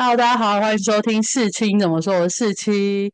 [0.00, 3.12] Hello，大家好，欢迎收听四清怎么说，我是四七。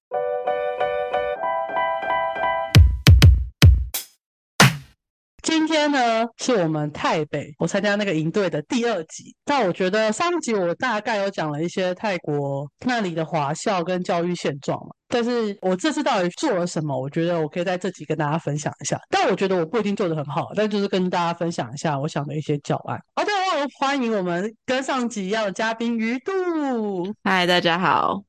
[5.43, 9.35] 今天呢，是我们台北我参加那个营队的第二集。
[9.47, 14.93] 但我觉得上集我大概有讲了一些泰国那里的华校跟教育现状嘛。
[15.09, 16.99] 但是我这次到底做了什么？
[17.01, 19.01] 我觉得我可以在这集跟大家分享一下。
[19.09, 23.01] 但我觉得我不一定做的很好，但就是跟大家分享一下我想的一些教案。
[23.15, 23.31] 好的，
[23.79, 27.15] 欢迎我们跟上集一样的嘉宾鱼肚。
[27.23, 28.23] 嗨，大家好。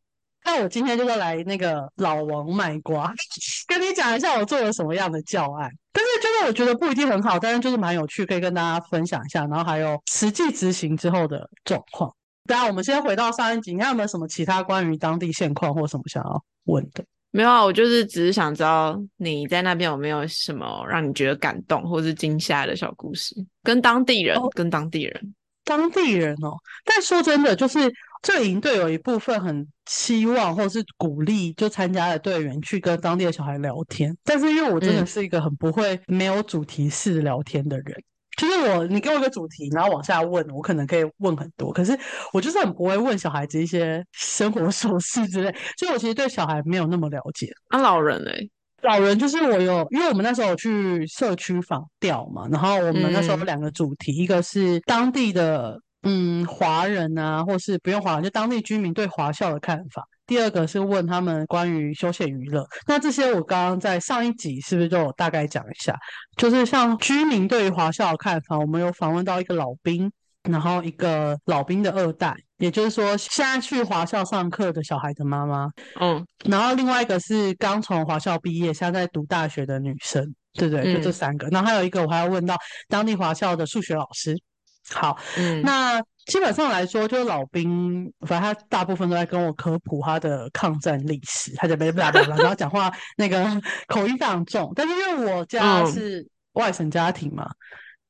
[0.45, 3.13] 那我今天就是来那个老王卖瓜，
[3.67, 5.69] 跟你讲一下我做了什么样的教案。
[5.91, 9.45] 但是就是我觉得不一定很好，但是就是蛮有趣，可以跟大家分享一下。
[9.47, 12.13] 然后还有实际执行之后的状况。
[12.45, 17.03] 当然，我们先回到上一集，你看有没有什么其他关于当地现况或什么想要问的？
[17.35, 25.35] 没有啊，我就是只是想知道你在那边有没有什么让你觉得感动或是惊吓的小故事，跟当地人，跟当地人，
[25.65, 26.55] 当地人哦。
[26.85, 27.91] 但说真的，就是。
[28.21, 38.03] 这营队有一部分很期望或是鼓励就参加的队员去跟当地的小孩聊天，但是因为我真的是一个很不会没有主题式聊天的人，
[38.37, 41.97] 就是我你给我一个主题，然后往下问，我可能可以问很多，可是
[42.33, 47.51] 我就是很不会问小孩子一些生活 琐事之类，所以我其实对小孩没有那么了解。
[47.69, 48.49] 啊，老人欸，
[48.81, 55.79] 老人就是我有，因为我们那时候去社区访调嘛，然后我们那时候有两个主题，一个是当地的。
[56.07, 60.07] 嗯，华人啊，或是不用华人，就当地居民对华校的看法。
[60.27, 62.65] 第二个是问他们关于休闲娱乐。
[62.87, 65.95] 那这些我刚刚在上一集是不是就有大概讲一下？
[66.35, 70.11] 就是像居民对于华校的看法，我们有访问到一个老兵，
[70.43, 75.69] 然后一个老兵的二代，也就是说现在去华校上课的小孩的妈妈。
[75.99, 80.95] 嗯，然后另外一个是刚从华校毕业，现在在读大学的女生，对对？
[80.95, 81.47] 就这三个。
[81.49, 82.55] 然后还有一个我还要问到
[82.87, 84.35] 当地华校的数学老师。
[84.93, 85.17] 好，
[85.63, 93.43] 那基本上来说，就是老兵，反正他大部分都在跟我科普他的抗战历史，他就没不啦不啦， 然后讲话那个
[93.87, 94.71] 口音非常重。
[94.75, 97.49] 但是因为我家是外省家庭嘛，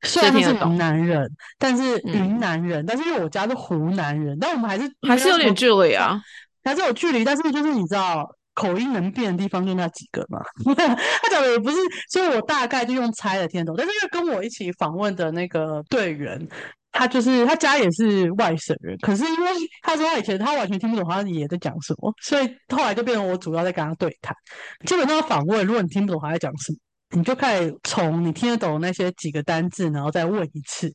[0.04, 6.22] 虽然是云南人，但是云南人，但是因为我家是湖南人，但我们还是还是有点距离啊，
[6.64, 7.24] 还是有距离。
[7.24, 10.40] 但是就是你知道，口音能变的地方就那几个嘛。
[10.76, 11.78] 他讲的也不是，
[12.10, 13.76] 所以我大概就用猜的听懂。
[13.78, 16.48] 但是因为跟我一起访问的那个队员。
[16.98, 19.52] 他就是他家也是外省人，可是因为
[19.82, 24.34] 他说他以前他完全听不懂他爷爷在讲什么，所以后来就变成我主要在跟他对谈。
[24.86, 26.78] 基本上访问，如果你听不懂他在讲什么，
[27.18, 30.90] 你就可以从你听得懂那些几个单字，然后再问一次。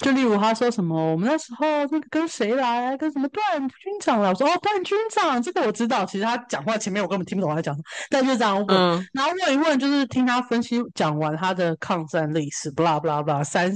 [0.00, 6.04] 就例如他说什么，我们那时候那个跟谁来，跟什么段军长来，我说哦段军长，这个我知道。
[6.06, 13.74] 其实他讲话前面我根本听不懂他在讲什么，但就这样问，然后问一问，就是听他分析讲完他的抗战历史，不啦不啦不啦，三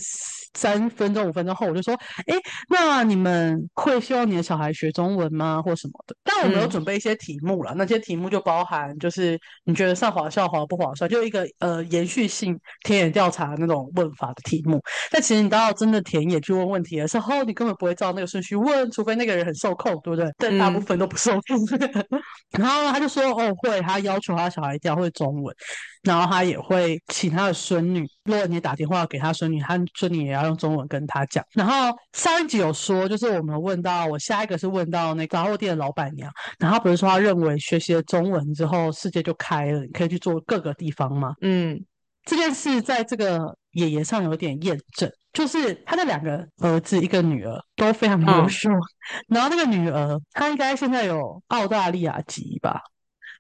[0.55, 1.95] 三分钟五分钟后，我就说，
[2.27, 2.35] 哎，
[2.69, 6.15] 那你们会希望你的小孩学中文吗，或什么的？
[6.23, 14.81] 但我没有准备一些题目了，那些题目就包含就是你觉得上华校划不划算，就一个呃延续性田野调查那种问法的题目。
[15.11, 16.05] 但其实你知道真的。
[16.05, 20.31] 田野去问问题的时候，你根本不会照那个顺序问，除非那个人很受控，对不对？
[20.37, 21.59] 但大部分都不受控。
[22.59, 25.57] 然后他就说：“哦，会。”他要求他小孩一定要会中文，
[26.05, 31.45] 然后他也会请他的孙女，如果你打电话给他孙女，他孙女也要用中文跟他讲。
[31.53, 41.35] 然后上一集有说，就是我们问到我下一个是问到那个杂货店的老板娘，然后不是说他认为学习了中文之后，世界就开了，你可以去做各个地方吗？
[41.41, 41.83] 嗯，
[42.25, 45.11] 这件事在这个爷爷上有点验证。
[45.33, 48.71] 就是他的两个儿子，一个女儿都非常优秀。
[49.27, 52.81] 然后那个女儿，她应该现在有澳大利亚籍吧？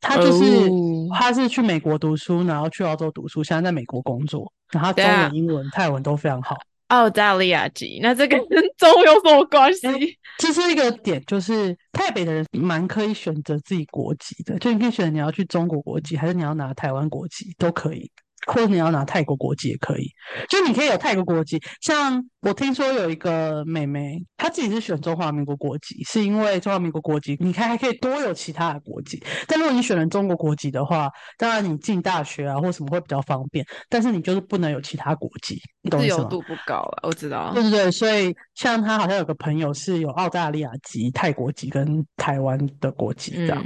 [0.04, 0.70] 她就是
[1.12, 4.52] 他是去美国读书，然后去澳洲读书，现在在美国工作。
[4.70, 6.56] 然后中文、英文、泰文都非常好。
[6.88, 10.18] 澳大利亚籍，那这个 跟中有什么关系？
[10.38, 18.10] 其实一个点，就是台北的人蛮可以选择自己国籍的，就你可以选择你要去中国国籍，还是你要拿台湾国籍都可以。
[18.46, 20.10] 或者你要拿泰国国籍也可以，
[20.48, 21.60] 就你可以有泰国国籍。
[21.80, 29.22] 像我听说有一个妹妹，她自己是选中华民国国籍，是因为中华民国国籍，你看还可以多有其他的国籍。
[29.46, 37.52] 但如果你选了中国国籍的话，当然你进大学啊或什么会比较方便，但是你就是不能有其他国籍，你懂自由度不高啊，我知道。
[37.54, 43.64] 对对对，所以像她好像有个朋友是有澳大利亚籍、泰国籍跟台湾的国籍这样，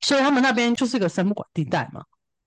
[0.00, 2.02] 所以他们那边就是个三不管地带嘛。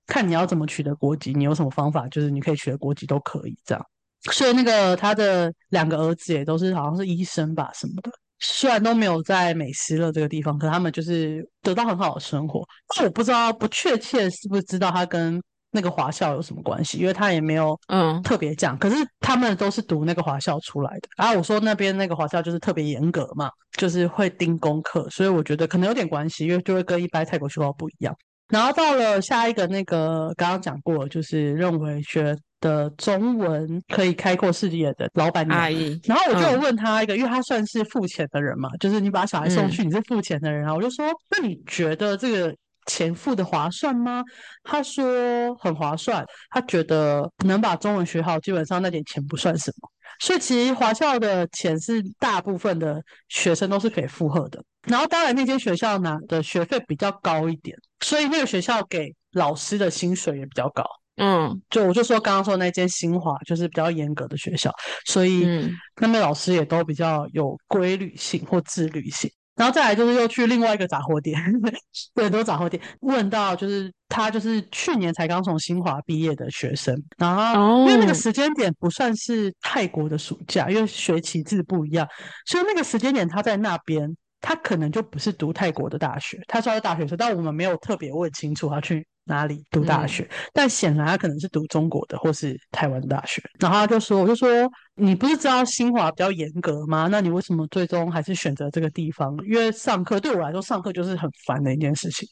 [0.10, 2.08] 看你要怎么取得国籍，你有什么方法？
[2.10, 3.86] 就是你可以取得国籍都可以这样。
[4.32, 12.62] 所以那个他的两个儿子也都是好像是医生吧什么的，虽然都没有在美斯乐这个地方，可他们就是得到很好的生活。
[12.94, 15.42] 但我不知道不确切是不是知道他跟
[15.72, 18.78] 那个华校有什么关系，因为他也没有嗯特别讲。
[18.78, 28.14] 可是他们都是读那个华校出来的，然后我说那边那个华校就是特别严格嘛，就是会盯功课，所以我觉得可能有点关系，因为就会跟一般泰国学校不一样。
[28.50, 40.74] 然后到了下一个那个刚刚讲过，就是认为学的中文可以开阔视野的老板娘阿姨，然后我就问他一个，因为他算是付钱的人嘛，就是你把小孩送嗯去，你是付钱的人啊。
[40.74, 42.54] 我就说，那你觉得这个
[42.88, 44.24] 钱付的划算吗？
[44.63, 49.90] 他说很划算，他觉得能把中文学好，基本上那点钱不算什么。
[50.19, 54.62] 所以其实华校的钱是大部分的学生都是可以负荷的。
[54.89, 60.83] 然后当然那间学校拿的学费比较高一点，所以那个学校给老师的薪水也比较高。
[61.21, 64.74] 嗯就我就说刚刚说那间新华就是比较严格的学校，
[65.06, 65.71] 所以嗯
[66.01, 69.30] 那边老师也都比较有规律性或自律性。
[69.56, 71.38] 然后再来就是又去另外一个杂货店，
[72.15, 72.81] 对，都是杂货店。
[73.01, 82.07] 问到就是他就是去年才刚从新华毕业的学生，然后因为那个哦时间点不算是泰国的暑假，因为学期制不一样，
[82.45, 93.41] 所以那个时间点他在那边，他可能就不是读泰国的大学，他说他是大学生，但我们没有特别问清楚他去哪里读大嗯学，但显然他可能是读中国的或是台湾大学。
[93.59, 94.47] 然后他就说，我就说
[94.95, 97.07] 你不是知道新华比较严格吗？
[97.12, 99.36] 那你为什么最终还是选择这个地方？
[99.47, 102.27] 因为上课对我来说，上课就是很烦的一件事情。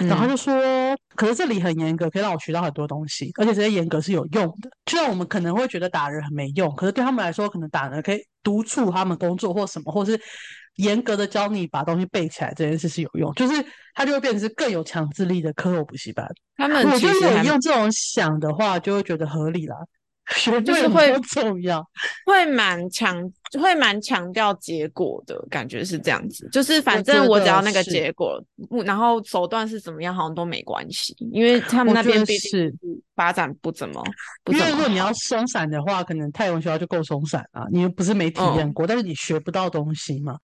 [0.00, 0.54] 然后就说，
[1.14, 4.70] 可是这里很严格，可以让我学到很多东西，而且这些严格是有用的。
[4.84, 10.18] 就像我们可能会觉得打人很没用，可是对他们来说，可能打人可以督促他们工作或什么，或是
[10.76, 13.32] 严格的教你把东西背起来，这件事是有用。
[13.34, 13.64] 就是
[13.94, 16.26] 它就会变成是更有强制力的课后补习班。
[16.56, 19.76] 他们我觉得如果其实还用这种想的话，就会觉得合理啦。
[20.36, 21.84] 学就是会重要，
[22.26, 23.16] 会蛮强，
[23.60, 28.40] 会蛮强调结果的感觉是这样子，就是反正我只要那个结果，
[28.84, 32.74] 然后手段是怎么样好像都没关系，因为他们那边毕竟是
[33.16, 34.02] 发展不怎么
[34.44, 37.66] 不怎么因为如果你要松散的话，可能泰文学校就够松散啊。
[37.70, 40.38] 你又不是没体验嗯过，但是你学不到东西嘛。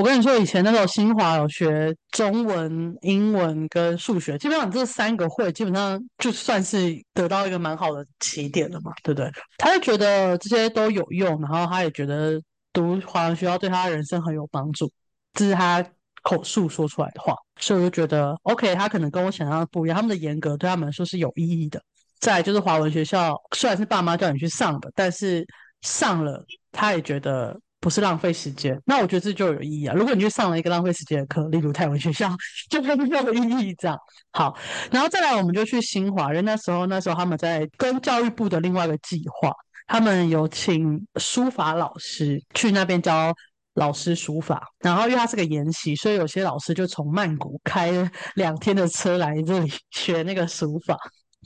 [0.00, 9.30] 我跟你说，以前那时候新华有学中文、英文跟数学，基本上这三个会，基本上就算是得到一个蛮好的起点了嘛，对不对？
[9.58, 12.40] 他就觉得这些都有用，然后他也觉得
[12.72, 14.90] 读华文学校对他人生很有帮助，
[15.34, 15.84] 这是他
[16.22, 21.78] 口述说出来的话，所以我就觉得 OK，他可能跟我想象的不一样，他们的严格对他们来说是有意义的。
[22.20, 25.46] 再就是华文学校，虽然是爸妈叫你去上的，但是
[25.82, 26.42] 上了
[26.72, 28.80] 他也觉得不是浪费时间。
[28.84, 29.94] 那我觉得这就有意义啊！
[29.94, 32.30] 如果你去上了一个浪费时间的课，例如泰文学校，
[32.70, 33.74] 就会没有意义。
[33.78, 33.98] 这样
[34.32, 34.56] 好，
[34.92, 39.50] 然后再来我们就去新华，因为那时候那时候他们在跟教育部的另外一个计划，
[39.86, 43.34] 他们有请书法老师去那边教。
[43.74, 47.92] 老师书法，然后因为他是个研习，所以有些老师就从曼谷开
[48.34, 50.98] 两天的车来这里学那个书法，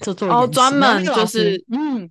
[0.02, 2.08] 就做哦专门就是嗯，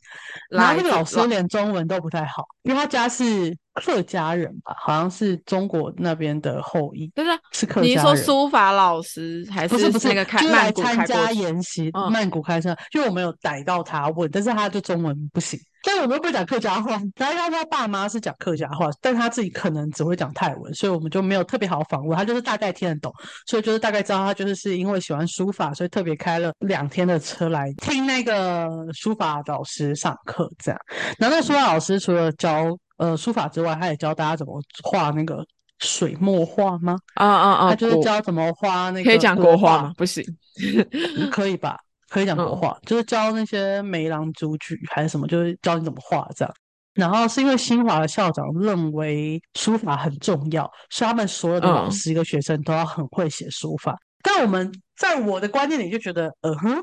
[0.51, 8.23] 然后那个老师连中文都不太好，因为他家是客家人吧，好像是中国那边的后裔，就是是客你是说家人。
[8.23, 10.39] 书法老师还不是不是，那个开
[10.73, 11.31] 参加？
[11.31, 23.11] 研习，嗯曼谷开车，因为我们有逮到他问，但是他就中文不行，但是我们又不会讲客家话，然后他他爸妈是讲客家话，但他自己可能只会讲泰文，所以我们就没有特别好访问，他就是大概听得懂，
[23.47, 30.79] 所以就是大概知道他就是是因为喜欢书法，所以特别开了两天的车来听那个书法老师上课这样。
[31.17, 32.65] 然后那书法老师除了教
[32.97, 35.45] 呃书法之外，他也教大家怎么画那个
[35.79, 36.97] 水墨画吗？
[37.15, 37.69] 啊啊啊！
[37.69, 39.93] 他就是教怎么画那个可以讲国画吗？
[39.97, 40.23] 不行。
[40.62, 41.77] 嗯可以吧？
[42.09, 46.53] 可以讲国嗯画，就是教那些梅郎竹菊还是什么，就是教你怎么画这样。
[46.93, 53.97] 然后是因为新华的校长认为书法很重要，所以他们所有的老师一个学生都要很会写书法。
[54.21, 56.79] 但我们在我的观念里就觉得，呃哼，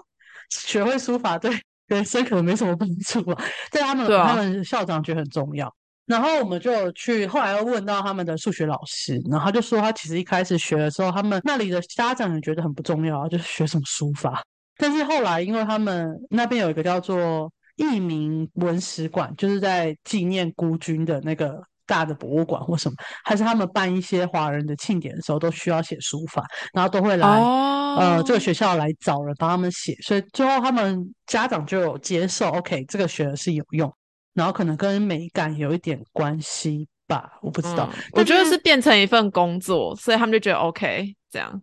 [0.50, 3.40] 学会书法对人生可能没什么帮助啊。
[3.70, 5.72] 但他们、啊他们校长觉得很重要。
[6.10, 14.42] 然后我们就去，后来又问到他们的数学老师，然后他就说他其实一开始学的时候，他们那里的家长也觉得很不重要啊，就是学什么书法。
[14.76, 33.92] 但是后来，因为他们那边有一个叫做义民文史馆，就是在纪念孤军的那个大的博物馆或什么，还是他们办一些华人的庆典的时候，都需要写书法，然后都会来、哦，呃这个学校来找人帮他们写，所以最后他们家长就有接受，OK，这个学的是有用，
[34.34, 37.88] 然后可能跟美感有一点关系吧，我不知道。
[37.92, 41.60] 嗯我觉得是变成一份工作，所以他们就觉得 OK 这样。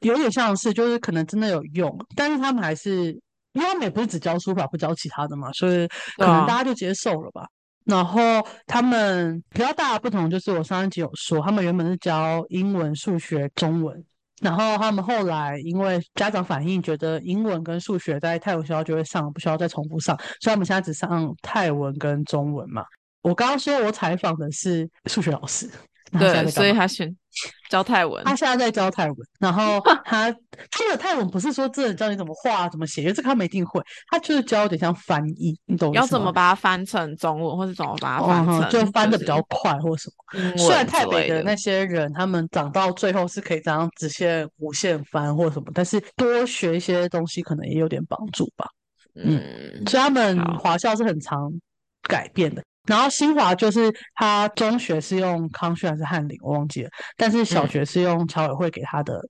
[0.00, 3.06] 有点像是，就是可能真的有用，但是他们还是，
[3.52, 7.46] 因为他们也不是只教书法不教其他的嘛，所以可能大家就接受了吧。
[7.84, 8.20] 然后
[8.66, 14.04] 他们比较大的不同就是，我上一集有说，他们原本是教英文、数学、中文，
[14.40, 22.84] 然后他们后来因为家长反映，觉得英文跟数学在泰国学校就会上，不需要再重复上，所以他们现在只上泰文跟中文嘛。
[23.22, 25.68] 我刚刚说我采访的是数学老师，
[26.12, 27.14] 对，所以他选
[27.68, 28.24] 教泰文。
[28.24, 30.30] 他现在在教泰文，然后 他
[30.70, 40.56] 他的泰文不是说真的教你怎么画、怎么写，因为这个他们一定会，他就是教有点像翻译，你懂要怎么把它翻成中文，或者怎么把它翻成，就翻的比较快或什么。
[40.56, 48.66] 虽然泰北的那些人，他们长到最后是可以这样直线、无限翻或什么，但是多学一些东西可能也有点帮助吧。
[49.14, 51.52] 嗯，所以他们华校是很常
[52.02, 52.62] 改变的。
[52.88, 56.90] 然后新华就是他中学是用康轩还是翰林，我忘记了。
[57.16, 59.20] 但是小学是用侨委会给他的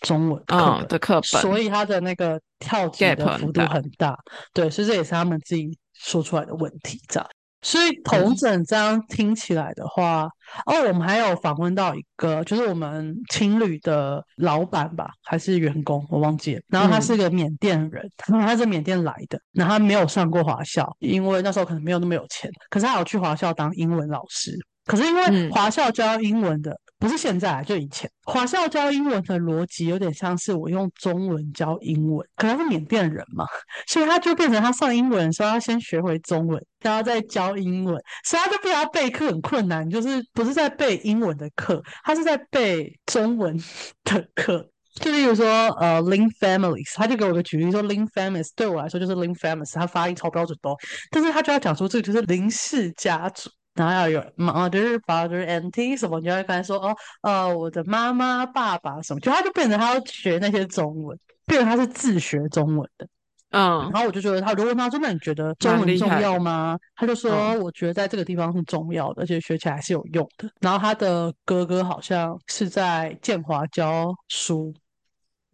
[0.00, 4.16] 中文课的课本，所以他的那个跳级的幅度很大。
[4.52, 7.28] 对，所以这也是他们自己说出来的问题，这样。
[7.68, 10.22] 所以同整这样听起来的话，
[10.64, 16.62] 哦，我们还有访问到一个，就是我们青旅的老板吧，还是员工，我忘记了。
[16.68, 22.50] 然后他是个缅甸人，他是缅甸来的，然后他没有上过华校，因为那时候可能没有那么有钱。
[22.70, 24.56] 可是他有去华校当英文老师，
[24.86, 26.74] 可是因为华校教英文的。
[26.98, 33.46] 不是现在，就以前华校教英文的逻辑有点像是我用中文教英文，可能是缅甸人嘛，
[33.86, 43.56] 所以他就变成他上英文的时候要先学会中文，然后再教英文，所以他就变成备课很困难，就是不是在背英文的课，他是在背中文
[44.04, 44.68] 的课。
[44.94, 45.46] 就例如说，
[45.78, 50.70] 呃，Lin Families，他就给我个举例说，Lin Families 对我来说就是 Lin Families，他发音超标准的，
[51.12, 53.48] 但是他就要讲出这个就是林氏家族。
[53.78, 63.06] 然后要有 mother, father, auntie 什么，你就会发现说哦，呃，我的妈妈、爸爸什么，就他就变成他要学那些中文，变成他是自学中文的。
[63.50, 74.74] 嗯，然后我就觉得他，如果他说：“那你觉得中文重要吗？”他就说：“我觉得在这个地方是重要的，而且学起来是有用的。”然后他的哥哥好像是在建华教书。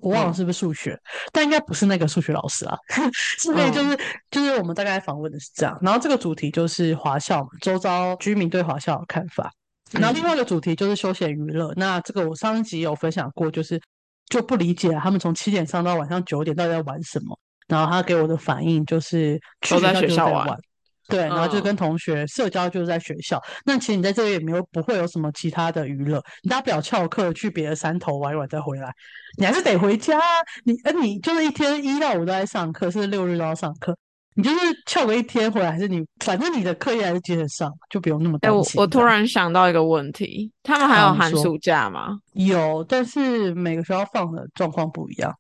[0.05, 0.99] 我忘了是不是数学，
[1.33, 2.77] 但应该不是那个数学老师啊。
[3.41, 3.99] 所以就是
[4.31, 5.79] 就是我们大概访问的是这样。
[5.81, 9.51] 然后这个主题就是华校嘛，周遭居民对华校的看法。
[9.93, 11.73] 然后另外一个主题就是休闲娱乐。
[11.77, 13.81] 那这个我上一集有分享过，就是
[14.29, 17.39] 就不理解他们从七点上到晚上九点到底在玩什么。
[17.67, 20.59] 然后他给我的反应就是都在学校玩。
[21.09, 23.43] 对，然后就跟同学社交就是在学校。
[23.65, 28.91] 那其实你在这里也没有不会有什么其他的娱乐，你大不了翘课去别的山头玩一玩再回来，
[29.39, 30.19] 你还是得回家。
[30.65, 33.97] 你呃，你就是一天一到五都在上课，是六日都要上课，
[34.35, 34.57] 你就是
[34.87, 38.79] 翘个一天回来，还是你反正你的课业还是接着上，就不用那么担心。
[38.79, 42.19] 我我突然想到一个问题，他们还有寒暑假吗？
[42.33, 45.33] 有，但是每个学校放的状况不一样。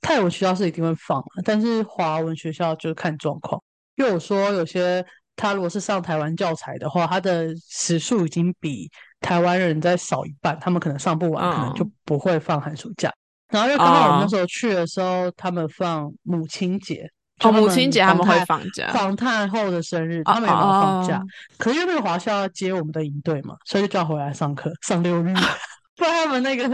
[0.00, 3.62] 泰文学校是一定会放，但是华文学校就是看状况。
[4.00, 5.04] 又有说，有些
[5.36, 8.90] 他如果是上台湾教材的话，他的时数已经比
[9.20, 13.12] 台湾人再少一半，他们可能上不完，可能就不会放寒暑假。
[13.48, 17.06] 然后又刚好我们那时候去的时候，他们放母亲节，
[17.40, 21.22] 哦，母亲节他们会放假，访太后的生日他们也会放假。
[21.58, 25.34] 可是因为华校要接我们的营队嘛，所以就叫回来上课，上六日，
[25.96, 26.68] 不然他们那个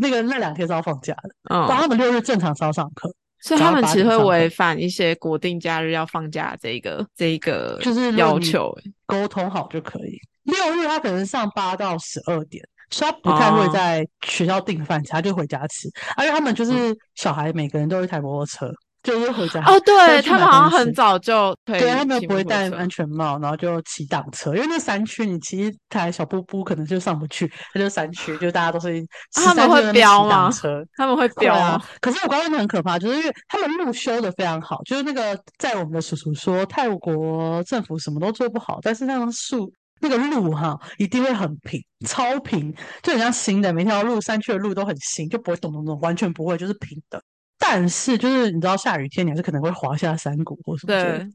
[0.00, 1.30] 那个那两天是要放假的，
[1.66, 3.08] 不然他们六日正常是要上课。
[3.46, 8.76] 所以他们其实会违反一些国定假日要放假这个这一个就是要求，
[9.06, 10.18] 沟通好就可以。
[10.42, 15.88] 六日他可能上八到十二点，所以他不太会在学校订饭吃，他就回家吃。
[16.16, 18.72] 而且他们就是小孩，每个人都有一台摩托车。
[19.06, 29.00] 就是回家哦，对他们好像很早就对他们不会戴安全帽，然后就骑挡车，因为那山区你骑一台小布布可能就上不去，它就山区，就大家都是
[29.32, 30.50] 他们会飙吗？
[30.96, 31.80] 他们会飙啊！
[32.00, 39.70] 可是我刚刚很可怕，就是因为他们路修的非常好，就是那个在我们的叔叔说泰国政府什么都做不好，但是那个树
[40.00, 47.22] 那个路哈一定会很平，超平，就很像新的，每条路山区的路都很新，就不会咚咚咚，完全不会，就是平的。
[47.58, 51.26] 但是就是你知道下雨天你还是可能会滑下山谷或什么的，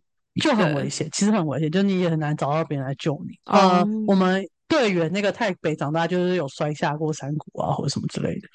[0.41, 3.37] 就很危险，其实很危险，就你也很难找到别人来救你。
[3.45, 8.47] 呃，我们队员那个太北长大就是有摔下过山谷啊或者什么之类的。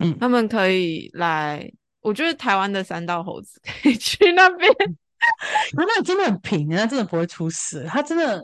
[0.00, 1.68] 嗯，他们可以来，
[2.00, 4.70] 我觉得台湾的三道猴子可以去那边，
[5.76, 7.84] 那 那真的很平，那真的不会出事。
[7.88, 8.40] 他真的，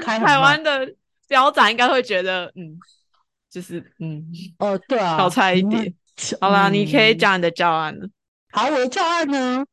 [0.00, 0.92] 看台湾的
[1.28, 2.78] 标展应该会觉得，嗯，
[3.50, 4.24] 就是嗯，
[4.58, 5.94] 哦，对啊，少差一点。
[6.40, 8.08] 好啦，你可以讲你的教案了。
[8.52, 9.64] 好，我的教案呢，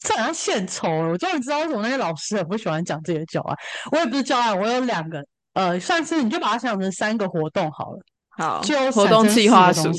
[0.00, 1.10] 这好像献丑了。
[1.10, 3.56] 我终于知道为什么那些老师很不喜欢讲自己的教案。
[3.92, 7.98] 我也不是教案，我有两个，呃，算是你就把它想成三个活动好了。
[8.38, 9.90] 好，就活动计划书。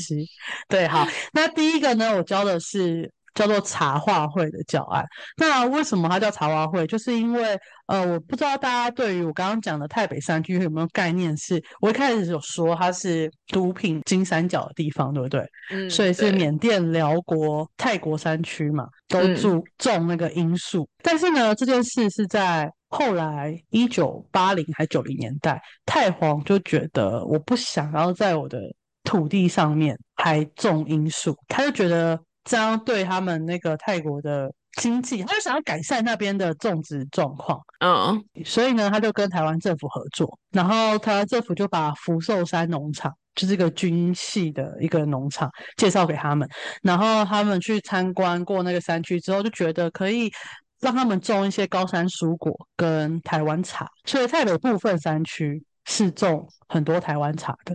[0.68, 5.06] 对，好， 那第一个呢，我教的是叫做茶话会的教案。
[5.36, 6.84] 那为什么它叫茶话会？
[6.88, 11.36] 就是因为呃，我不知道大家对于我刚刚讲的太北山区有没有概念？
[11.36, 15.48] 是我一开始有说它是毒品金三角的地方，对不对？
[15.70, 20.88] 嗯，所以是对缅甸、辽国、泰国山区嘛，都嗯注种那个罂粟。
[21.00, 28.58] 但是呢，这件事是在后来一九八零还九零年代，太皇就觉得我不想要在我的
[29.04, 32.18] 土地上面还种罂粟，他就觉得
[32.48, 34.50] 这样对他们那个泰国的
[34.80, 37.60] 经济，他就想要改善那边的种植状况。
[37.80, 46.48] 嗯所以呢，他就跟台湾政府合作，然后台湾政府就把福寿山农场，就是一个军系的一个农场，介绍给他们，
[46.82, 50.32] 然后他们去参观过那个山区之后，就觉得可以
[50.80, 57.74] 让他们种一些高山蔬果跟台湾茶，所以台北部分山区是种很多台湾茶的，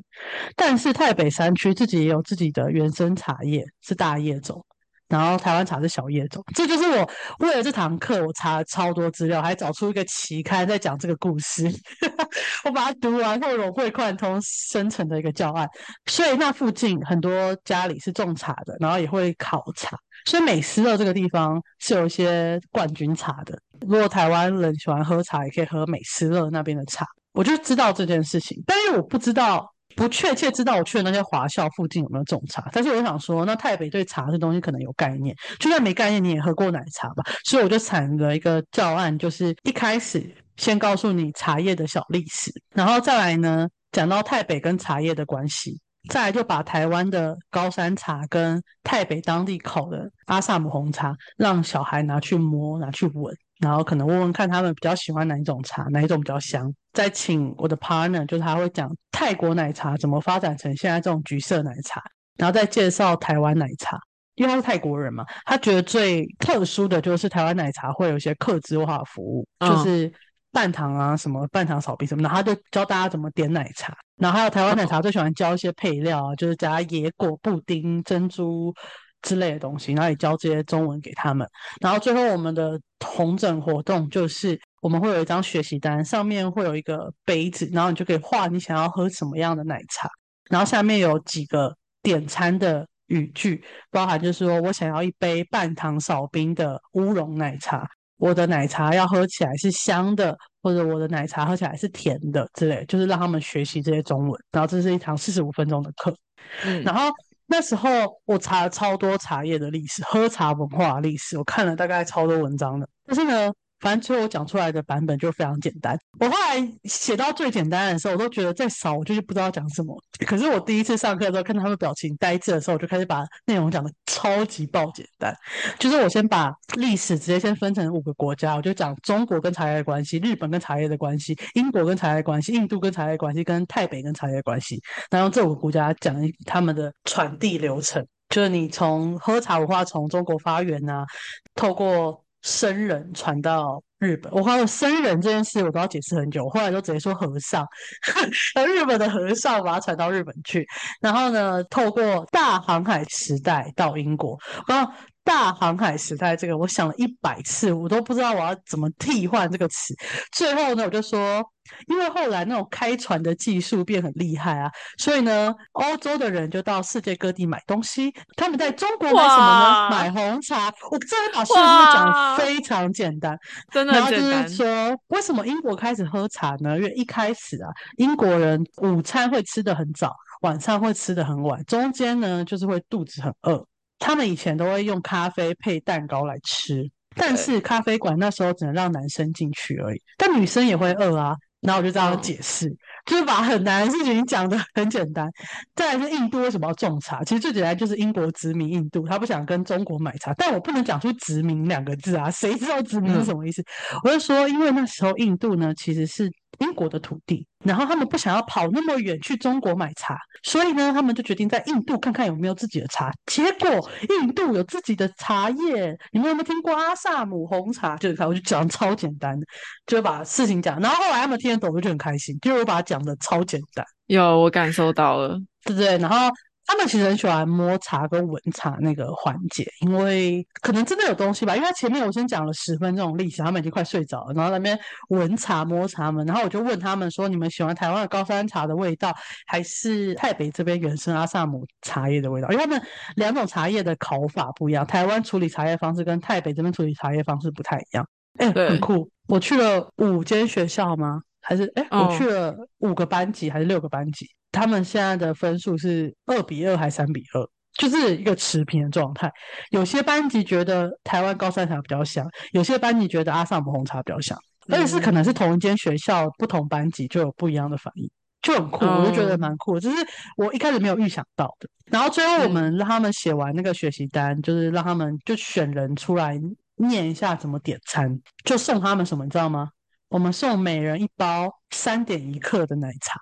[0.55, 4.63] 但是太北山区自己也有自己的原生茶叶，是大叶种。
[5.09, 11.69] 然后台湾茶是小叶种，这就是我为了这堂课，我查了超多资料，还找出一个期刊在讲这个故事。
[12.65, 15.67] 我把它读完后融会贯通生成的一个教案。
[16.07, 19.95] 所以那附近很多家里是种茶的，然后也会烤茶。
[20.25, 23.59] 所以美斯乐这个地方是有一些冠军茶的。
[23.81, 27.05] 如果台湾人喜欢喝茶，也可以喝美斯乐那边的茶。
[27.33, 29.69] 我就知道这件事情，但是我不知道。
[29.95, 37.23] 不确切知道我去的那些华校附近有没有种茶，但是我想说，那台北对茶这东西可能有概念，就算没概念，你也喝过奶茶吧？
[37.45, 45.79] 所以我就产了一个教案，就是一开始先告诉你茶叶的小历史，然后再来呢讲到台北跟茶叶的关系，
[46.09, 56.73] 再来就把台湾的高山茶跟台北当地烤的阿萨姆红茶，让小孩拿去摸、拿去闻，然后可能问问看他们比较喜欢哪一种茶，哪一种比较香。
[56.91, 62.01] 再请我的 partner，就是他会讲泰国奶茶怎么发展成现在这种橘色奶茶，
[62.37, 63.99] 然后再介绍台湾奶茶。
[64.35, 70.11] 因为他是泰国人嘛，他觉得最特殊的就是台湾奶茶会有一些客制化的服务，嗯就是
[70.51, 73.95] 半糖啊什么半糖少冰什么的，他就教大家怎么点奶茶。
[74.17, 78.73] 然后还有台湾奶茶最喜欢教一些配料啊，就是加野果、布丁、珍珠
[79.21, 81.47] 之类的东西，然后也教这些中文给他们。
[81.81, 90.09] 然后最后我们的同整活动就是我们会有一张学习单，上面会有一个杯子，然后你就可以画你想要喝什么样的奶茶，
[90.49, 104.41] 然后下面有几个点餐的语句，包含就是说我想要一杯半糖少冰的乌龙奶茶，我的奶茶要喝起来是香的，或者我的奶茶喝起来是甜的之类，就是让他们学习这些中文。
[104.51, 106.15] 然后这是一堂四十五分钟的课，
[106.63, 107.11] 嗯然后
[107.47, 107.89] 那时候
[108.25, 112.87] 我查了超多茶叶的历史，喝茶文化的历史，我看了大概超多文章的。
[113.05, 113.51] 但是呢，
[113.83, 115.99] 反正最后我讲出来的版本就非常简单。
[116.21, 119.93] 我后来写到最简单的时候，我都觉得再少我就是不知道讲什么。
[120.25, 125.35] 可是我第一次上课的时候，看到他们表情呆滞的时候，我就开始把内容讲的超级爆简单。
[125.77, 134.81] 就是我先把历史直接先分成五个国家，我就讲中国跟茶叶的关系，日本跟茶叶的关系，英国跟茶叶的关系，印度跟茶叶的关系，跟泰北跟茶叶的关系。
[135.09, 136.15] 然后用这五个国家讲
[136.45, 141.05] 他们的传递流程，就是你从喝茶文化从中国发源呐、
[141.53, 144.31] 透过僧人传到日本。
[144.31, 147.65] 我还有僧人这件事，我都要解释很久，我后来就直接说和尚，
[148.53, 150.67] 然后日本的和尚把它传到日本去，
[151.01, 154.93] 然后呢，透过大航海时代到英国，然后。
[155.23, 159.93] 大航海时代这个，我想了一百次，我都不知道我要怎么替换这个词。
[160.31, 161.41] 最后呢，我就说，
[161.87, 168.13] 因为后来那种开船的技术变很厉害啊，所以呢，欧洲的人就到世界各地买东西。
[168.35, 169.89] 他们在中国买什么呢？
[169.89, 170.71] 买红茶。
[170.91, 173.37] 我真的把事情讲非常简单。
[173.71, 174.49] 真的然后就是。
[174.49, 174.67] 说，
[175.07, 176.77] 为什么英国开始喝茶呢？
[176.77, 183.65] 因为一开始啊，英国人午餐会吃得很早，晚上会吃得很晚，中间呢就是会肚子很饿。
[184.03, 186.83] 他们以前都会用咖啡配蛋糕来吃，
[187.15, 191.33] 但是咖啡馆那时候只能让男生进去而已，但女生也会饿啊。
[191.61, 192.69] 然后我就这样嗯解释，
[193.05, 195.31] 就是把很难的事情讲的很简单。
[195.73, 197.23] 再来是印度为什么要种茶？
[197.23, 203.63] 其实最简单就是英国殖民印度，他不想跟中国买茶，但我不能讲出殖民两个字啊，谁知道殖民是嗯什么意思？
[204.03, 213.11] 我就说，因为那时候印度呢其实是英国的土地，然后他们不想要跑那么远去中国买茶，所以呢，他们就决定在印度看看有没有自己的茶。
[213.25, 217.95] 结果印度有自己的茶叶，你们有没有听过阿萨姆红茶？
[217.97, 219.45] 就是看，我就讲超简单的，
[219.85, 220.79] 就把事情讲。
[220.79, 223.85] 然后后来他们听得懂，我就很开心，就是我把它讲的超简单。
[224.07, 225.39] 有，我感受到了。
[225.65, 225.97] 对不对？
[225.97, 226.29] 然后
[226.65, 231.55] 他们其实很喜欢摸茶跟闻茶那个环节，因为可能真的有东西吧。
[231.55, 239.13] 因为他前面我先讲了十分钟历史，他们已经快睡着了，然后那边闻茶摸茶们，然后我就问他们说：你们喜欢台湾的高山茶的味道，
[239.45, 242.49] 还是台北这边原生阿萨姆茶叶的味道？
[242.49, 242.81] 因为他们
[243.15, 248.07] 两种茶叶的烤法不一样，台湾处理茶叶方式跟台北这边处理茶叶方式不太一样。
[248.37, 249.09] 哎，很酷！
[249.27, 251.21] 我去了五间学校吗？
[251.43, 254.25] 还是哎，我去了五个班级还是六个班级？
[254.51, 257.49] 他们现在的分数是二比二还是三比二？
[257.77, 259.31] 就是一个持平的状态。
[259.71, 264.37] 有些班级觉得台湾高山茶比较香，有些班级觉得阿萨姆红茶比较香，
[264.69, 268.07] 而且是可能是同一间学校不同班级就有不一样的反应，
[268.43, 268.85] 就很酷。
[268.85, 269.97] 我就觉得蛮酷，这是
[270.37, 271.67] 我一开始没有预想到的。
[271.87, 276.39] 然后最后我们让他们写完那个学习单，就是让他们就选人出来
[276.75, 279.69] 念一下怎么点餐，就送他们什么，你知道吗？
[280.13, 283.19] 我们送每人一包三点一克的奶茶。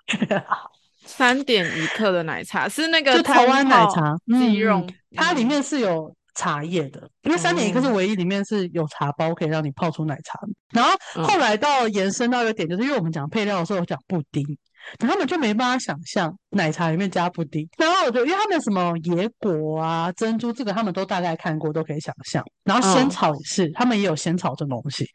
[1.06, 10.38] 三点一克的奶茶是那个台湾奶茶鸡肉，它里面是有茶叶的，因为三点一克是唯一里面是有茶包可以让你泡出奶茶。
[10.74, 10.90] 然后
[11.24, 14.44] 后来到延伸到一个点，就是因为我们讲配料的时候有讲布丁，
[14.98, 17.68] 他们就没办法想象奶茶里面加布丁。
[17.76, 22.44] 然后我就因为他们什么野果啊、珍珠这个他们都大概看过，都可以想象。
[22.64, 25.06] 然后仙草也是，他们也有仙草这种东西，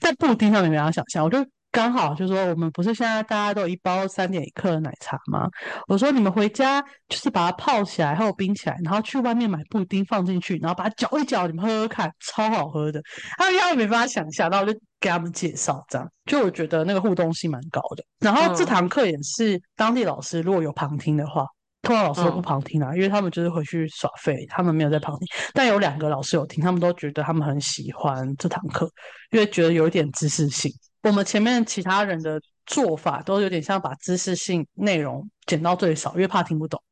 [0.00, 1.24] 在布丁上面没办法想象。
[1.24, 1.38] 我就。
[1.76, 5.46] 刚好就说我们不是现在大家都一包三点一克的奶茶吗？
[5.88, 13.02] 我说你们回家就是把它泡起来，还有冰起来，然后去外面买布丁放进去，然后把它搅一搅，你们喝喝看，超好喝的。
[13.36, 18.02] 他们压根没办法想象，然后我就给他们介绍，这样就我觉得那个互动性蛮高的。
[18.20, 21.44] 然后这堂课也是当地老师如果有旁听的话，
[21.82, 25.28] 通常老师都不旁听啊，因为他们就是回去耍废，他们没有在旁听。
[25.52, 28.90] 但有两个老师有听，他们都觉得他们很喜欢这堂课，
[29.30, 30.72] 因为觉得有一点知识性。
[31.06, 36.82] 我们前面其他人的做法都有点像把知识性内容减到最少，因为怕听不懂，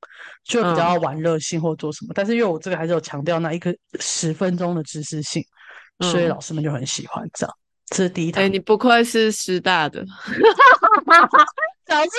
[0.44, 2.12] 就比较玩乐性或做什么。
[2.14, 5.44] 但是因为我这个还是有强调那一个十分钟的知识性，
[5.98, 7.52] 所以老师们就很喜欢这样。
[7.86, 8.44] 这是第一堂。
[8.44, 10.04] 哎，你不愧是师大的，
[11.84, 12.12] 早知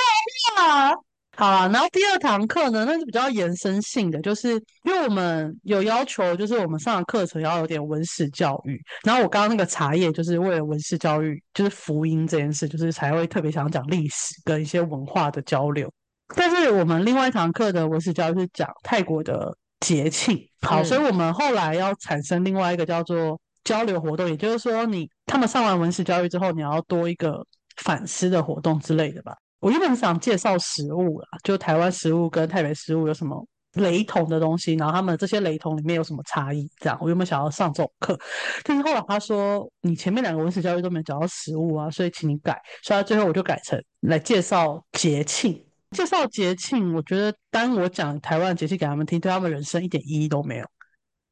[0.57, 1.05] 道
[1.35, 4.51] 好啊，然后第二堂课呢，那是比较延伸性的，就是
[4.83, 8.81] 因为我们有要求，就是我们上的课程要有点文史教育。
[9.03, 15.91] 然后我刚刚那个茶叶，就是为了文史教育，就是福音这件事，就是才会特别想讲历史跟一些文化的交流。
[16.35, 27.45] 但是我们另外一堂课的文史教育是讲泰国的节庆，好，所以我们后来要产生另外一个叫做交流活动，也就是说，你他们上完文史教育之后，你要多一个
[27.83, 29.35] 反思的活动之类的吧。
[29.65, 36.69] 我原本想介绍食物啦，就台湾食物跟台北食物有什么雷同的东西，然后他们这些雷同里面有什么差异？
[36.77, 38.15] 这样，我原本想要上这种课，
[38.63, 45.59] 但是后来他说你前面两个文史教育都没讲到食物啊，所以请你改，所以最后我就改成来介绍节庆。
[45.89, 50.65] 介绍节庆，我觉得当我讲台湾节庆给他们听，对他们人生一点意义都没有。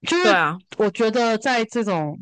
[0.08, 2.17] 就是啊，我觉得在这种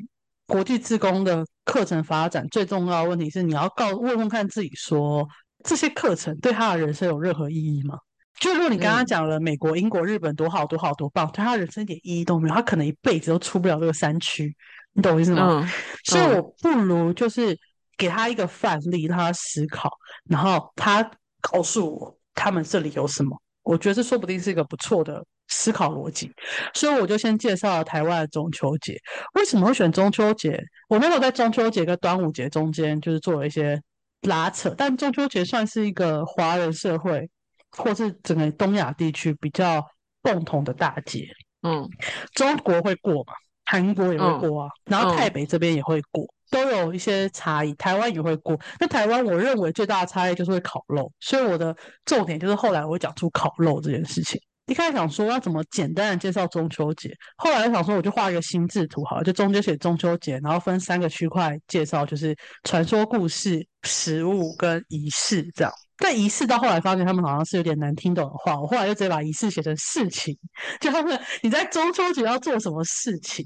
[0.46, 5.26] 国际自工的课程发展，最重要的问题是你要告问问看自己说。
[5.64, 7.98] 这些课程对他的人生有任何意义吗？
[8.40, 14.56] 就如果你刚刚讲了美国、英国、日本多好多好多棒，对他人生一点意义都没有，他可能一辈子都出不了这个山区，
[14.94, 15.70] 你懂我意思吗？
[16.06, 17.56] 所以我不如就是
[17.98, 19.92] 给他一个范例，让他思考，
[20.28, 21.08] 然后他
[21.40, 23.40] 告诉我他们这里有什么。
[23.62, 26.32] 我觉得这说不定是一个不错的思考逻辑。
[26.74, 28.98] 所以我就先介绍了台湾的中秋节。
[29.36, 30.60] 为什么会选中秋节？
[30.90, 33.80] 我那时候在中秋节跟端午节中间，就是做了一些。
[34.22, 37.30] 拉扯，但中秋节算是一个华人社会，
[37.72, 39.84] 或是整个东亚地区比较
[40.22, 41.28] 共同的大节。
[41.64, 41.88] 嗯，
[42.34, 43.34] 中国会过嘛？
[43.66, 47.74] 韩国也会过啊，然后台北这边也会过，都有一些差异。
[47.76, 54.42] 台湾也会过，那台湾我认为最大的差异就是会烤肉，所以我的重点就是后来我会讲出烤肉这件事情。
[54.68, 65.74] 一开始想说要怎么简单的介绍中秋节，后来想说我就画一个心智图，好了，就中间写中秋节，然后分三个区块介绍，就是传说故事、食物跟仪式这样。
[65.98, 70.38] 但仪式到后来发现他们好像是有点难听懂的话，我后来就直接把仪式写成事情，
[70.80, 73.46] 就他们你在中秋节要做什么事情。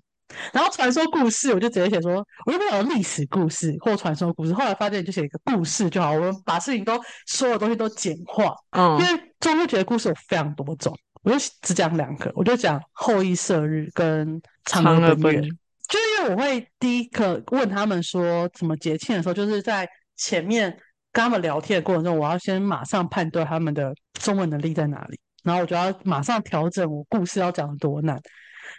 [0.51, 4.53] 然后传说故事我就直接写说，我就没有历史故事或传说故事。
[4.53, 10.97] 后来发现就写一个故事就好，我们把事情都所有东西都简化，嗯，因为中秋节的故事有非常多种。
[11.25, 15.41] 我就只讲两个，我就讲后羿射日跟嫦娥奔月。
[15.41, 20.71] 就是因为我会第一个问他们说什么节庆的时候，就是在前面
[21.11, 28.19] 跟他们聊天的过程中，我要先马上判断他们的中文能力在哪里，然后我就要马上调整我故事要讲的多难。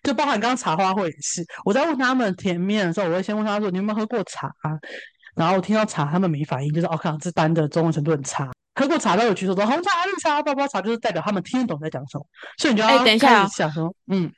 [0.02, 4.78] 就包含刚刚茶花会也是，我在问他们前面的时候，我会先问他说：“你有没有喝过茶？”啊
[5.34, 8.50] 然后我听到茶，他们没反应，就是哦，可能这单的中文程度很差。
[8.76, 12.26] 喝过茶都有举手说红茶、绿茶、包包茶，就是代表他们听得懂在讲什么，
[12.58, 14.30] 所以你就哎要开等一下想说，嗯，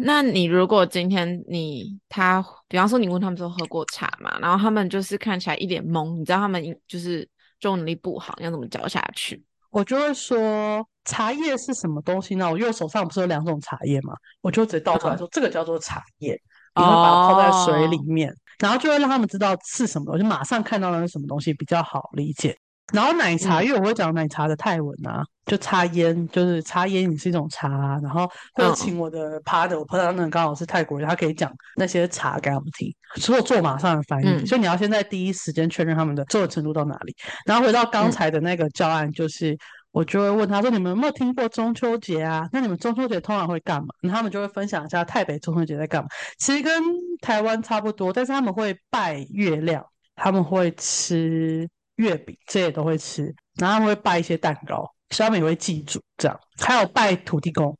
[0.00, 7.28] 那你如果今天你他，比方说你问他们说喝过茶嘛，然后他们就是看起来一脸懵，你知道他们就是
[7.60, 9.44] 中文能力不好，你要怎么教下去？
[9.70, 12.50] 我就会说茶叶是什么东西呢？
[12.50, 16.32] 我因为手上不是有两种茶叶嘛，我就直接倒出来说、这个叫做茶叶，
[16.74, 22.56] 你会把它泡在水里面，然后就会让他们知道是什么，我就马上看到那是什么东西比较好理解。
[22.92, 27.98] 然后奶茶，嗯因为我会讲奶茶的泰文啊，就插烟，就是插烟也是一种茶啊。
[28.02, 34.28] 然后会嗯请我的 partner，我 partner 刚好是泰国人，他可以讲那些茶给他们听，所以我做马上的翻译。
[34.28, 37.14] 嗯所以你要先在第一时间确认他们的做的程度到哪里。
[37.46, 39.56] 然后回到刚嗯才的那个教案，就是
[39.92, 42.48] 我就会问他说：“你们有没有听过中秋节啊？
[42.52, 46.08] 那你们中秋节通常会干嘛？”他们就会分享一下台北中秋节在干嘛。
[46.38, 46.82] 其实跟
[47.20, 49.84] 台湾差不多，但是他们会拜月亮，
[50.16, 53.24] 他们会吃月饼，这些都会吃，
[53.56, 57.76] 然后他们会拜一些蛋糕，所以他们也会祭祖这样，还有拜土地公，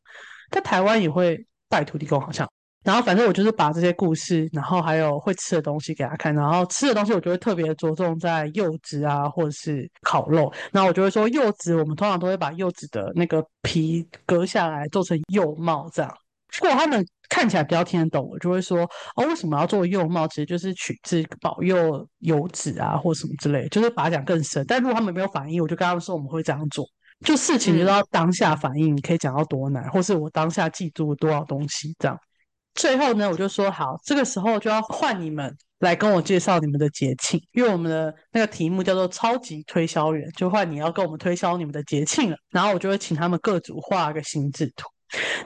[0.50, 2.48] 在台湾也会拜土地公，好像。
[2.84, 10.52] 然后反正我就是把这些故事，然后还有会吃的东西给他看，然后吃的东西我就会特别着重在柚子啊，或者是烤肉。
[10.72, 16.12] 然后我就会说柚子，我们通常都会把柚子的那个皮割下来做成柚帽这样。
[16.60, 18.80] 如果他们看起来比较听得懂，我就会说
[19.16, 20.28] 哦，为什么要做幼帽？
[20.28, 24.64] 其实就是取自保佑油脂啊，或什么之类，就是把它讲更深。
[24.66, 26.86] 但如果他们没有反应，我就跟他们说我们会这样做。
[27.24, 32.18] 就事情就是嗯要当下反应，你可以讲到多难，或是我当下记住多少东西这样。
[32.74, 42.36] 最后呢，我就说好，这个时候就要换你们来跟我介绍你们的节庆，因为我们的那个题目叫做超级推销员，就换你要跟我们推销你们的节庆了。
[42.50, 44.88] 然后我就会请他们各组画一个心智图。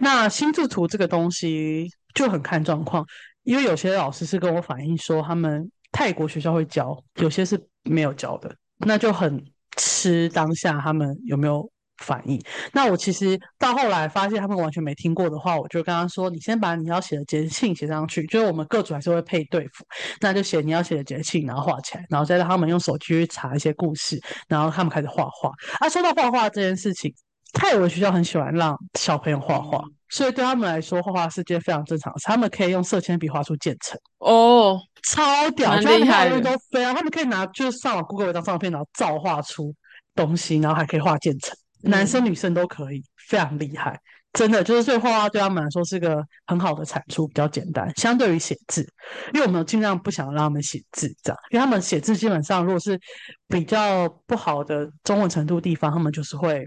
[0.00, 3.04] 那心智图这个东西就很看状况，
[3.42, 9.44] 因为有些老师是跟我反映说，他们泰国学校会教，有些是没有教的，那就很
[9.76, 12.38] 吃当下他们有没有反应。
[12.72, 19.84] 那我其实到后来发现他们完全没听过的话，我就跟他说：“你先把你要写的节庆写上去，就是我们各组还是会配对付，
[20.20, 25.50] 那就写你要写的节庆，然后画起来，然后再让他们用手机去查一些故事，然后他们开始画画。
[25.78, 27.10] 啊，说到画画这件事情，
[27.56, 33.98] 泰文学校很喜欢让小朋友画画，所以对他们来说，画画是件非常正常的事，他们可以用色铅笔画出渐层。
[34.18, 34.78] 哦，
[35.10, 39.74] 超屌，蛮就他们都非常，他们可以拿就是上网 Google 一张照片，然后照画出
[40.14, 43.98] 东西，然后还可以画渐层，男生嗯女生都可以，非常厉害。
[44.32, 48.86] 真的就是，所以画画对他们来说是个很好的产出，比较简单，相对于写字，
[49.32, 53.00] 因为我们尽量不想让他们写字，这样，因为他们写字基本上如果是
[53.48, 56.66] 比较不好的中文程度地方，他们就是会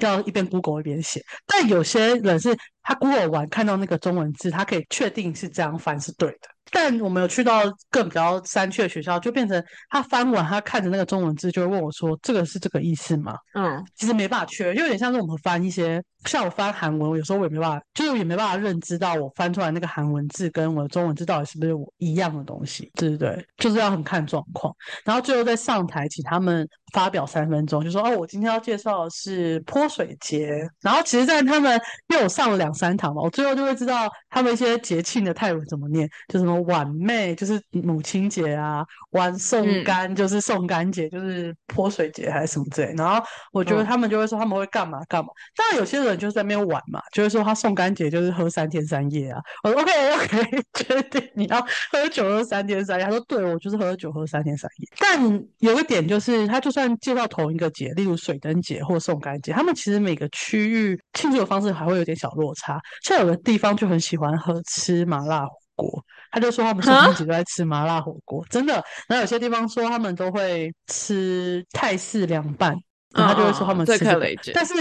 [0.00, 1.22] 要一边 Google 一边写。
[1.46, 6.48] 但有些人是他 Google 完看到那个中文字，他可以确定是这样翻是对的。
[6.72, 23.46] 但我们有去到更比较山区的学校，就变成他翻完，他看着那个中文字，就会问我说：“这个是这个意思吗？”嗯其实没办法确认，就有点像是我们翻一些，像我翻韩文，我有时候我也没办法，就是也没办法认知到我翻出来那个韩文字跟我的中文字到底是不是我一样的东西，对对对？
[23.56, 24.72] 就是要很看状况。
[25.04, 42.92] 然后最后在上台，他们发表三分钟，就说：“哦，我今天要介绍的是泼水节。”然后其实，在他们因为我上了两三堂嘛，我最后就会知道他们一些节庆的泰文怎么念，就什么晚妹就是母亲节啊，晚送嗯干就是送干节，就是泼水节还是什么之类。
[42.96, 43.22] 然后
[43.52, 45.28] 我觉得嗯他们就会说他们会干嘛干嘛。
[45.56, 49.40] 当然有些人就是在那边玩嘛，就会说他送干节就是喝三天三夜啊。
[49.62, 51.60] 我说 OK OK， 确定你要
[51.92, 53.04] 喝酒喝三天三夜？
[53.04, 54.88] 他说对，我就是喝酒喝三天三夜。
[54.98, 62.80] 但有一点就是，他就算介绍同一个节，例如水灯节或送干节，他们其实每个区域庆祝的方式还会有点小落差。
[63.02, 68.74] 像有的地方就很喜欢喝吃麻辣火锅，他就说他们圣诞节都在吃麻辣火锅，真的。
[69.08, 72.76] 然后有些地方说他们都会吃泰式凉拌，
[73.14, 74.04] 然后他就会说他们这吃
[74.52, 74.74] 但是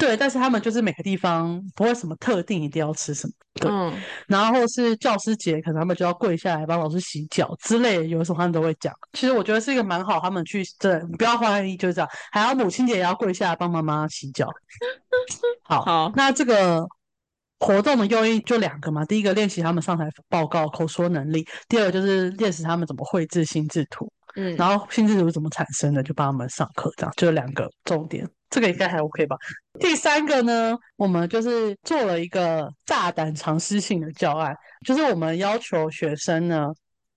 [0.00, 3.70] 对，但是他们就是每个地方不会什么特定一定要吃什么，对。
[3.70, 3.92] 嗯
[4.26, 8.94] 然后是教师节，可能他们就要跪下来帮老师洗脚之类的，有的时候他们都会讲。
[9.12, 12.08] 其实我觉得是一个蛮好，他们去对，你不要怀疑，就是这样。
[12.32, 14.48] 还要母亲节也要跪下来帮妈妈洗脚。
[15.62, 16.86] 好，好那这个
[17.58, 24.10] 活动的用意就两个嘛，第一个练习他们上台报告口说能力，第二个就是练习他们怎么绘制心智图。
[24.36, 28.26] 嗯，然后心智图怎么产生的，就帮他们上课，这样就是两个重点。
[28.50, 29.36] 这个应该还 OK 吧？
[29.78, 36.66] 第三个呢，我们就是做了一个大胆尝试性的教案，就是我们要求学生呢，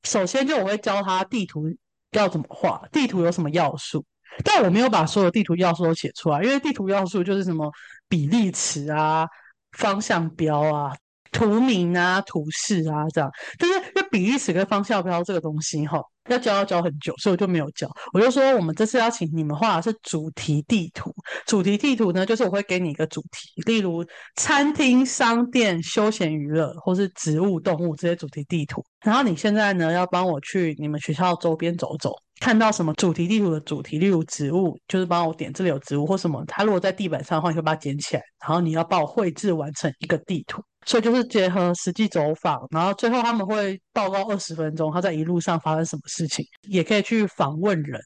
[0.03, 1.63] 首先就我会教他地图
[2.11, 4.05] 要怎么画，地图有什么要素，
[4.45, 7.71] 但我没有把所有地图要素都写出来，因为地图要素就是什么
[8.07, 9.27] 比例尺啊、
[9.71, 10.95] 方向标啊、
[11.31, 13.31] 图名啊、图示啊这样。
[13.57, 17.89] 但是因为比例尺跟方向标这个东西哈，要教要教很久，所以我就没有教。
[18.13, 21.13] 我就说我们这次要请你们画的是主题地图。
[21.45, 24.05] 主题地图呢，就是我会给你一个主题，例如
[24.35, 28.83] 餐厅、商店、休闲娱乐，或是植物、动物这些主题地图。
[29.01, 36.43] 然后你现在呢，要帮我去你们学校周边走走，看到什么主题地图的主题，例如植物，就是帮我点这里有植物或什么。
[36.45, 40.61] 它如果在地板上的话，你就把它捡起来，然后你要帮我绘制完成一个地图。
[40.85, 47.97] 所以就是结合实际走访，然后最后他们会报告二十分钟，他在一路上发生什么事情，也可以去访问人，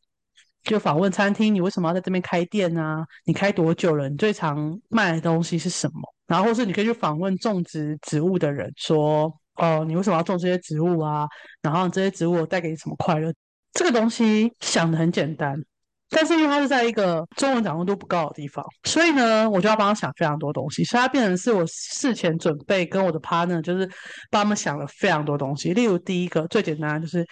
[0.62, 3.04] 就访问餐厅，你为什么要在这边开店啊？
[3.26, 4.08] 你开多久了？
[4.08, 6.02] 你最常卖的东西是什么？
[6.28, 11.26] 然后或是你可以去访问种植植物的人，说哦，你为什么要种这些植物啊？
[11.64, 13.34] 然后这些植物带给你什么快乐？
[13.78, 15.56] 这个东西想的很简单。
[16.10, 23.86] 但是因为它是在一个中文掌握度不高的地方，所以呢，我就要帮他想非常多东西，所以它变成是我事前准备跟我的 partner 就是
[24.32, 25.74] 帮他们想了非常多东西。
[25.74, 27.28] 例如第一个最简单就是，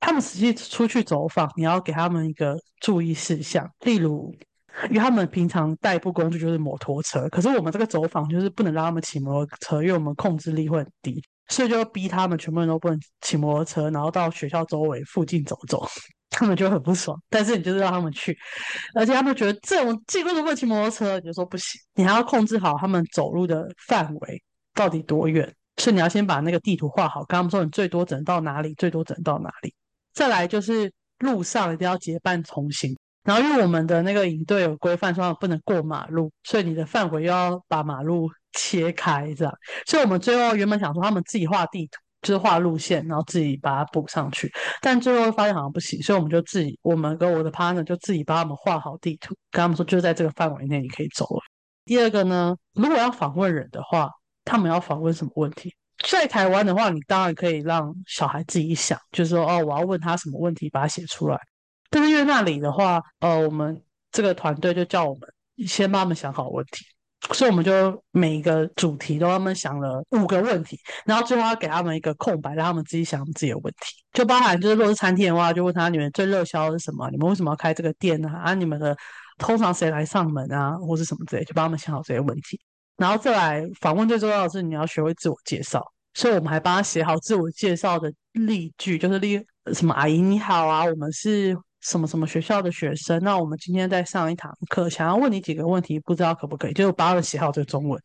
[0.00, 4.34] 他们实际出去走访，你要给他们一个注意事项，例如，
[4.90, 15.86] 因为他们平常代步工具就是摩托车，可是我们这个走访就是不能让他们骑摩托车，因为我们控制力会很低，所以就逼他们全部人都不能骑摩托车，然后到学校周围附近走走。
[16.28, 18.36] 他们就很不爽，但是你就是让他们去，
[18.94, 24.42] 而且他们觉得这种既不能骑摩托车，你就说不行，你还要控制好他们走路的范围
[24.74, 29.72] 到底多远，所以你要先把那个地图画好，跟他们说你最多只能到哪里，最多只能到哪里。
[30.12, 39.54] 再来就是路上一定要结伴同行，然后因为我们的那个营队有规范说不能过马路，所以你的范围又要把马路切开，这样。
[39.86, 42.00] 所以我们最后原本想说他们自己画地图。
[42.22, 51.40] 就是画路线，然后自己把它补上去，但最后发现好像不行，所以我们就自己，我们跟我的 partner 就自己帮他们画好地图，跟他们说就在这个范围内你可以走了。
[51.84, 54.10] 第二个呢，如果要访问人的话，
[54.44, 55.72] 他们要访问什么问题？
[56.08, 61.38] 在台湾的话，你当然可以让小孩自己想，就是说哦，我要问他什么问题，把它写出来。
[61.90, 65.28] 但是因为那里的话，呃，我们这个团队就叫我们
[65.68, 66.84] 先帮他们想好问题。
[67.32, 74.02] 所以我们就每一个主题都他们想了五个问题，然后最后要给他们一个空白，让他们自己想自己的问题。
[74.12, 77.10] 就包含就是，如果是餐厅的话，就问他你们最热销是什么？
[77.10, 78.28] 你们为什么要开这个店呢？
[78.28, 78.96] 啊，你们的
[79.38, 82.60] 通常谁来上门啊，或是什么之类，就帮他们想好这些问题。
[82.96, 85.84] 然后再来访问最重要的是你要学会自我介绍，
[86.14, 91.56] 所以我们还帮他写好自我介绍的例句，就是例什么阿姨你好啊，我们是。
[91.88, 93.22] 什么什么学校的学生？
[93.22, 96.72] 那我们今天在上一堂课，想要问你几个问题，不知道可不可以？
[96.72, 98.00] 就帮他们写好这个中文。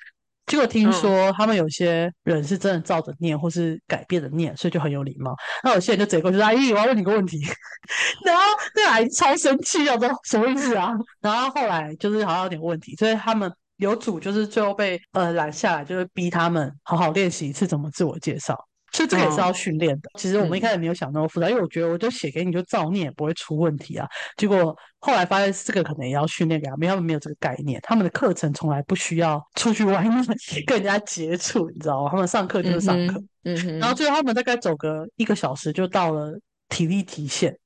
[0.48, 5.34] 结果听说他们有些人是真的照着念，或是改变的念，所以就很有礼貌。
[5.64, 7.40] 那有些人就直过去说：“阿姨，我要问你个问题。
[8.26, 8.42] ”然后
[8.76, 10.92] 那阿姨超生气，我说：“什么意思啊？”
[11.22, 18.58] 然后后来就是好像有点问题，所以他们有组就是最后被呃拦下来，就是逼他们好好练习一次怎么自我介绍。
[18.92, 20.10] 所以这个也是要训练的。
[20.20, 24.08] 其实我们一开始没有想那么复杂，因为我觉得我就写给你就照念也不会出问题啊。
[24.38, 27.80] 结果后来发现这个可能也要训练给他们，他们没有这个概念。
[27.84, 30.12] 他们的课程从来不需要出去外面
[30.68, 32.10] 跟人家接触，你知道吗？
[32.12, 36.38] 他们上课就是上课，嗯然后最后他们大概走个一个小时就到了
[36.70, 37.58] 体力极限。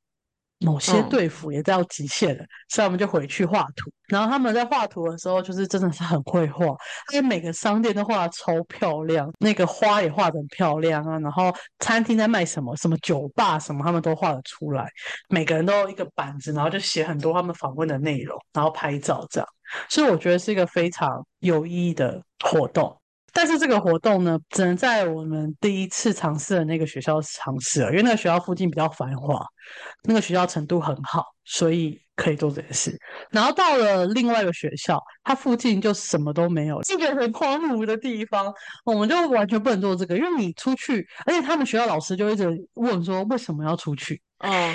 [0.60, 3.92] 某些队服也到极限了，所以我们就回去画图。
[4.08, 6.66] 然后他们在画图的时候，就是真的是很会画，
[7.12, 11.20] 因为每个商店都画的超漂亮，那个花也画的很漂亮啊。
[11.20, 14.88] 然后餐厅在卖什么，什么酒吧什么，他们都画得出来。
[15.30, 19.50] 每个人都有一个板子，然后就写很多他们访问的内容，然后拍照这样。
[19.90, 22.96] 所以我觉得是一个非常有意义的活动。
[23.36, 29.46] 但是这个活动呢，只能在我们第一次尝试的那个学校尝试了，因为那个学校附近比较繁华，
[30.04, 32.98] 那个学校程度很好，所以可以做这件事。
[33.30, 38.54] 然后到了另外一个学校，它附近就什么都没有，一个很荒芜的地方，
[38.86, 44.22] 我们就完全不能做这个，因为你出去，而且他们学校老师就一直问说为什么要出去？
[44.40, 44.74] 嗯。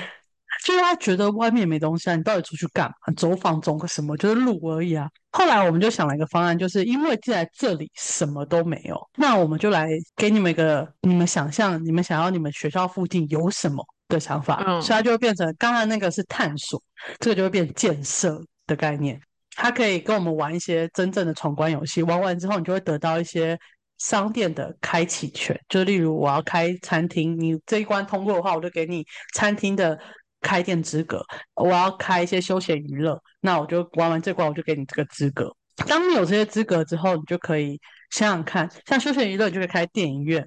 [0.65, 3.13] 就是他觉得外面没东西啊，你到底出去干嘛？
[3.17, 4.17] 走访走个什么？
[4.17, 5.09] 就是路而已啊。
[5.33, 14.63] 后来我们就想了一个方案，就是因为既然这里什么都没有，那我们就来给你们一个你们想象，你们想要你们学校附近有什么的想法。
[14.67, 16.83] 嗯，所以它就会变成刚才那个是探索，
[17.21, 19.21] 这个就会变建设的概念。
[19.55, 23.59] 它可以跟我们玩一些真正的闯关游戏，玩完之后你就会得到一些
[23.99, 29.97] 商店的开启权，就例如我要开餐厅，你这一关通过的话，我就给你餐厅的。
[30.41, 31.25] 开店资格，
[31.55, 35.55] 我要开一些休闲娱乐，那我就玩完这关，我就给你这个资格。
[35.87, 40.47] 当你有这些资格之后，你就可以想想看，像休闲娱乐，你就可以开电影院、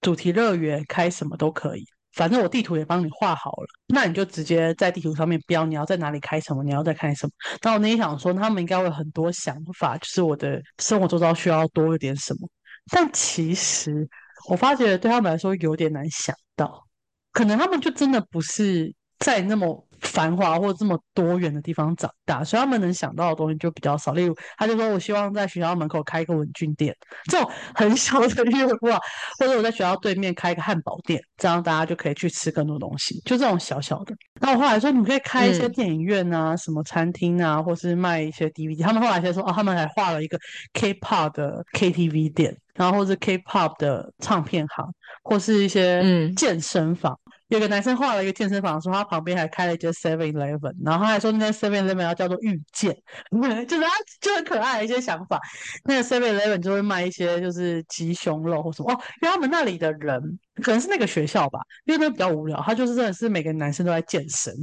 [0.00, 1.84] 主题乐园，开什么都可以。
[2.12, 7.32] 反正我地图也帮你画好了，那你就直接在地图上面标你要在哪里开什么，你要再开什么。
[7.62, 12.48] 那我那天想说，他们应该会有很多想法，就是我的生活周遭需要多一点什么。
[12.90, 14.06] 但其实
[14.48, 16.86] 我发觉对他们来说有点难想到。
[17.30, 24.12] 可能他们就真的不是在那么繁华或这么多元的地方长大，所以他们能想到的东西就比较少。
[24.12, 26.94] 例如，他就说我希望在学校门口开一个文具店，
[27.30, 29.00] 这种很小的愿望，
[29.38, 34.14] 或者我在学校对面开一个汉堡店，这样大家就可以去吃更多东西，就这种小小的。
[34.40, 38.82] 那我后来说，你可以开一些嗯电影院啊，什么餐厅啊，或是卖一些 DVD。
[38.82, 40.36] 他们后来才说，哦，他们还画了一个
[40.72, 44.92] K-pop 的 KTV 店，然后或是 K-pop 的唱片行，
[45.22, 47.16] 或是一些嗯健身房。
[47.52, 52.96] 有个男生画了一个健身房，说他旁边还开了一间 Seven Eleven，然后他还说那间 Seven Eleven 要叫做遇见，
[53.68, 53.90] 就是他
[54.22, 55.38] 就很可爱的一些想法。
[55.84, 64.54] 那个 Seven Eleven 就会卖一些就是鸡胸肉或什么哦，因为他们那里的人可能是那个学校吧，因为那比较无聊，他就是真的是每个男生都在健身，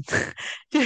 [0.71, 0.79] 就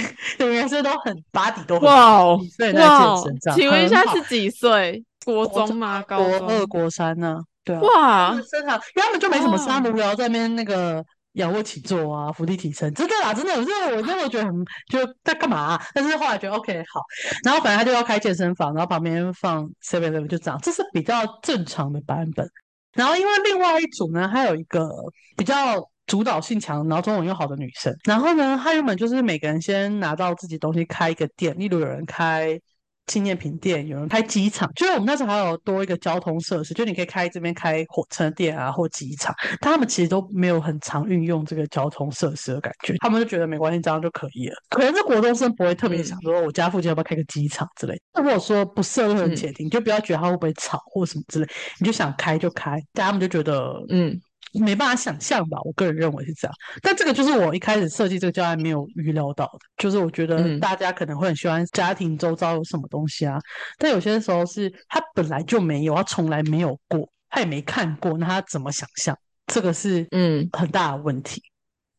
[0.46, 5.02] 每个男生都很把底都很哇哦几岁在健身，这样请问一下是几岁？
[5.24, 6.04] 国国中吗？
[6.06, 6.66] 高国二、中？
[6.66, 11.02] 国三呢、对啊，哇身材，因为他们就没什么事，他哦们无聊在那边那个
[11.34, 17.00] 仰卧起坐啊、伏地挺身，真的啦，真的，我真的我真的觉得很就在干嘛、但是后来觉得 OK 好，
[17.44, 22.48] 然后本来他就要开健身房，然后旁边放 Seven Eleven 就这样，这是比较正常的版本。
[22.94, 24.88] 然后因为另外一组呢，还有一个
[25.36, 32.60] 比较主导性强，然后中文又好的女生，然后呢，她原本就是每个人先拿到自己东西开一个店，例如有人开。
[33.06, 44.54] 纪念品店，有人开机场，就是我们那时候还有多一个交通设施，就你可以开这边开火车店啊，或机场，但他们其实都没有很常运用这个交通设施的感觉，他们就觉得没关系，这样就可以了。
[44.70, 48.00] 可能是国中生不会特别想说，我家附近要不要开个机场之类。
[48.14, 51.46] 那如果说不设任何嗯前提，你就不要觉得他会不会吵或什么之类，
[51.80, 54.18] 你就想开就开，但他们就觉得嗯
[54.60, 56.54] 没办法想象吧，我个人认为是这样。
[56.82, 63.38] 但这个就是我一开始设计这个教案没有预料到的，就是我觉得嗯大家可能会很喜欢家庭周遭有什么东西啊，
[63.78, 69.16] 但有些时候是他本来就没有，他从来没有过，他也没看过，那他怎么想象？
[69.46, 71.42] 这个是嗯很大的问题。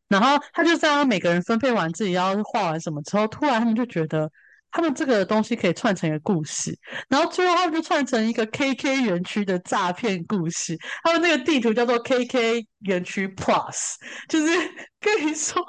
[0.08, 4.30] 然后他就这样，每个人分配完自己要画完什么之后，突然他们就觉得
[4.76, 10.78] 他们这个东西可以串成一个故事，然后最后他们就串成一个 KK 园区的诈骗故事。
[11.02, 13.94] 他们那个地图叫做 KK 园区 Plus，
[14.28, 14.54] 就是
[15.00, 15.62] 跟你说，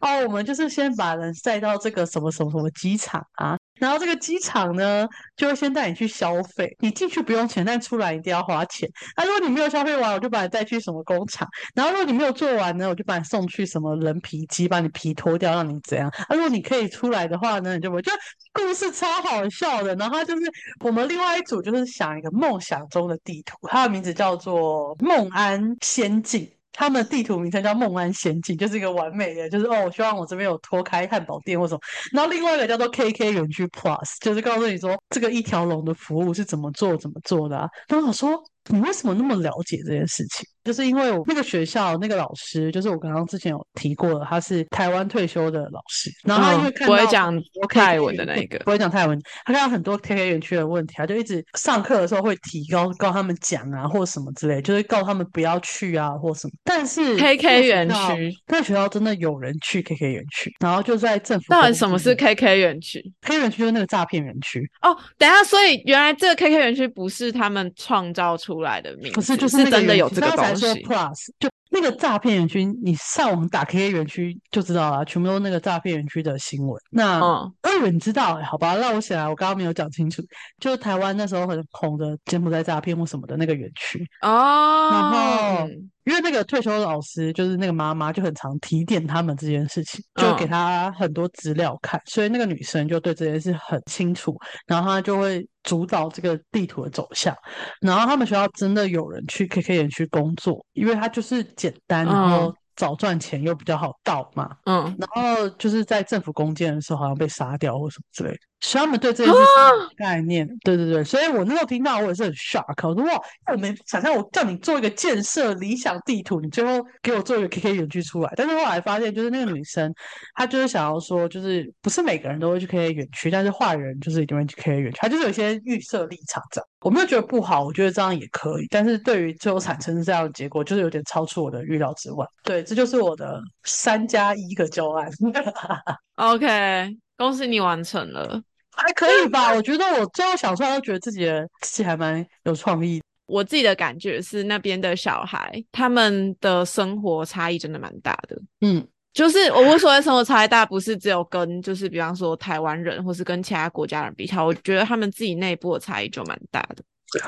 [0.00, 5.06] 哦，我们就是先把人带到这个什么什么什么机场啊，然后这个机场呢
[5.36, 8.88] 就会先带你去消费，你进去不用钱，但出来一定要花钱。
[9.16, 16.08] 那、如果你没有消费完，我就把你带去什么工厂，然后如果你没有做完呢，我就把你送去什么人皮机，把你皮脱掉，让你怎样。
[16.08, 18.12] 啊，如果你可以出来的话呢，你就不就
[18.52, 19.94] 故事超好笑的。
[19.96, 20.42] 然后就是
[20.84, 26.57] 我们另外一组就是想一个梦想中的地图，它的名字叫做梦安仙境。
[26.78, 31.80] 他们的地图名称叫梦安仙境，就是一个完美的，就是哦，我希望我这边有脱开汉堡店或什么。
[32.12, 37.68] 然后另外一个叫做 KK 园区 Plus，就是告诉你说这个一条龙的服务是怎么做怎么做的啊。
[37.88, 40.46] 然后我说你为什么那么了解这件事情？
[40.64, 46.10] 就是因为我那个学校那个老师，就是我刚刚之前有提过的，他是台湾退休的老师。
[46.24, 56.52] 然后他因为嗯看到不会讲泰文的园那个不会讲泰文，他看到很多 KK 园区的问题，他就一直上课的时候会提高告他们讲啊，或什么之类，就是告他们不要去啊，或什么。
[56.64, 70.84] 但是 KK 园区，那个学校真的有人去 KK 园区，然后就在政府到底什么是 KK 园区？KK 园区就是那个诈骗园区，哦，等一下，所以原来这个 KK 园区不是他们创造出来的名字，不是就是真的有这个刚才说东西。
[70.84, 76.80] Plus 就那个诈骗园区，你上网打 KK 园区就知道了，全部都那个诈骗园区的新闻。
[76.90, 78.74] 那嗯二文你知道、欸，好吧？
[78.76, 80.22] 那我写来，我刚刚没有讲清楚，
[80.58, 94.34] 就是台湾那时候很红的柬埔寨诈骗或什么的那个园区，哦，然后嗯因为那个退休的老师就是那个妈妈就很常提点他们这件事情，就给嗯他很多资料看，所以那个女生就对这件事很清楚，
[94.66, 97.36] 然后她就会主导这个地图的走向。
[97.82, 104.56] 然后他们学校真的有人去 KK 园区工作，因为他就是简单，然后嗯早赚钱又比较好到嘛。
[104.64, 110.48] 嗯，然后就是在政府攻坚的时候，好像被杀掉或什么之类的，所以他们对这件事情有概念。
[110.62, 113.20] 对对对，所以我那时候听到我也是很 shock，我说哇，
[113.52, 118.32] 我没想象我叫你做一个建设理想地图，你最后给我做一个 KK 园区出来。
[118.36, 119.92] 但是后来发现，就是那个女生，
[120.34, 126.66] 她就是想要说，就是不是每个人都会去 KK 园区，但是坏人就是一定会去 KK 园区，她就是有一些预设立场这样。
[126.80, 132.24] 我没有觉得不好，我觉得这样也可以，但是对于最后产生这样的结果，就是有点超出我的预料之外。
[132.44, 135.10] 对，这就是我的三加一个教案。
[136.16, 138.42] OK，恭喜你完成了。
[138.74, 139.52] 还可以吧？
[139.52, 143.02] 我觉得我最后想出来都觉得自己的自己还蛮有创意。
[143.26, 148.40] 我自己的感觉是，那边的小孩他们的生活差异真的蛮大的。
[148.60, 156.84] 嗯，就是我无所谓生活差异大，不是只有跟就是比方说台湾人或是跟其他国家人比较，我觉得他们自己内部的差异就蛮大的。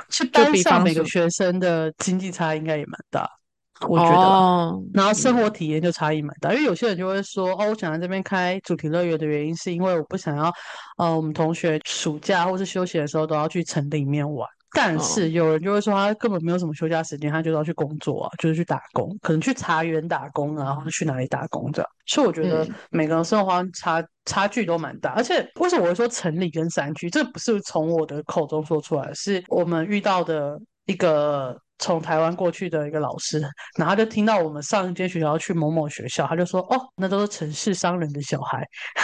[0.08, 3.28] 就班比方每个学生的经济差应该也蛮大。
[3.88, 4.16] 我觉得。
[4.16, 10.52] 哦，然后生活嗯体验就差异蛮大，因为有些人就会说，哦，我想在这边开主题乐园的原因是因为我不想要，
[10.98, 14.48] 呃，我们同学暑假或是休息的时候都要去城里面玩。
[14.72, 21.90] 但哦，是有人就会说，他根本没有什么休假时间，他就要去工作啊，就是去打工，可能去茶园打工啊，或者去哪里打工这样。
[22.06, 27.10] 所以我觉得嗯每个人生活方差差距都蛮大，而且为什么我会说城里跟山区？
[27.10, 30.56] 这不是从我的口中说出来，是我们遇到的
[30.90, 33.38] 一个从台湾过去的一个老师，
[33.78, 38.66] 然后他就听到我们上一间学校去某某学校，他就说：“哦，那都是城市商人的小孩。”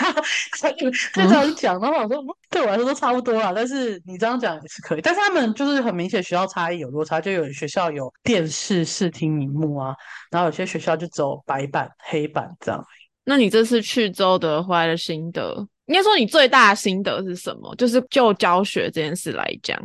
[0.61, 5.01] 他就他这嗯样讲，然后我说嗯对我来说都差不多啦，但是你这样讲也是可以。
[5.01, 9.95] 但是他们就是很明显学校差异有落差，就有学校有电视、视听、荧幕啊，
[10.31, 12.85] 然后有些学校就只有白板、黑板这样。
[13.25, 17.75] 那你这次去周德回来的心得，应该说你最大的心得是什么？
[17.77, 19.77] 就是就教学这件事来讲，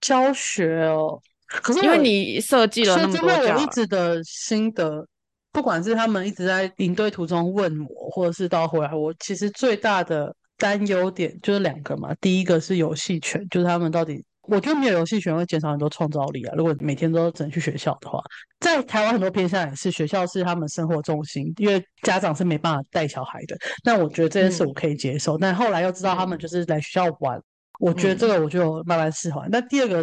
[0.00, 1.20] 教学哦，
[1.62, 5.06] 可是因为你设计了那么说真的，我一直的心得，
[5.52, 12.14] 不管是他们一直在领队途中问我，或者是到回来，我其实最大的担忧点就是两个嘛。
[12.20, 16.54] 第一个是游戏权，就是他们到底，我觉得没有游戏权会减少很多创造力啊。
[16.56, 18.20] 如果每天都只能去学校的话，
[18.60, 23.56] 在台湾很多偏向也是学校是他们生活重心，因为家长是没办法带小孩的。
[23.84, 27.40] 那我觉得这件事嗯我可以接受，但后来又知道他们嗯就是来学校玩。
[27.84, 29.46] 我觉得这嗯个我就慢慢释怀。
[29.50, 29.98] 那第二个，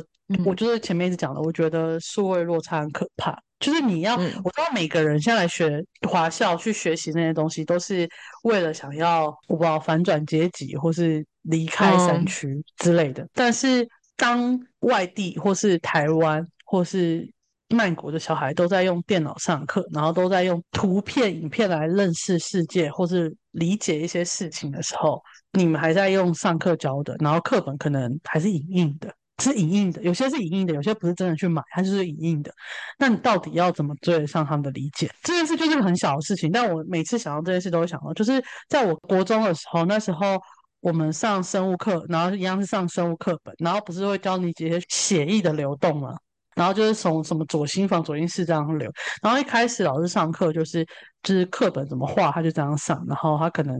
[0.45, 3.35] 我嗯就是前面一直讲的，我觉得数位落差很可怕。
[3.59, 8.07] 就是你要，嗯我知道每个人现在来学华校去学习那些东西，都是
[8.43, 13.27] 为了想要我不知道反转阶级，或是离开山嗯区之类的。
[13.33, 17.27] 但是当外地或是台湾或是
[17.71, 25.21] 曼谷的小孩都在用电脑上课，然后都在用图片、影片来认识世界，或是理解一些事情的时候，
[25.53, 32.53] 你们还在用上课教的，然后课本可能还是影印的，是影印的，有些是影印的，有些不是真的去买，它就是影印的。
[32.99, 35.09] 那你到底要怎么追得上他们的理解？
[35.23, 40.39] 这件事就是个很小的事情，但我每次想到这件事都会想到，就是在我国中的时候，那时候
[40.79, 46.15] 我们上生物课，然后一样是上生物课本，然后不是会教你几些血液的流动吗？
[46.61, 48.87] 然后就是从什么左心房、左心室这样流。
[49.23, 50.85] 然后一开始老师上课就是
[51.23, 53.75] 就是课本怎么画，他就这样上，然后他可能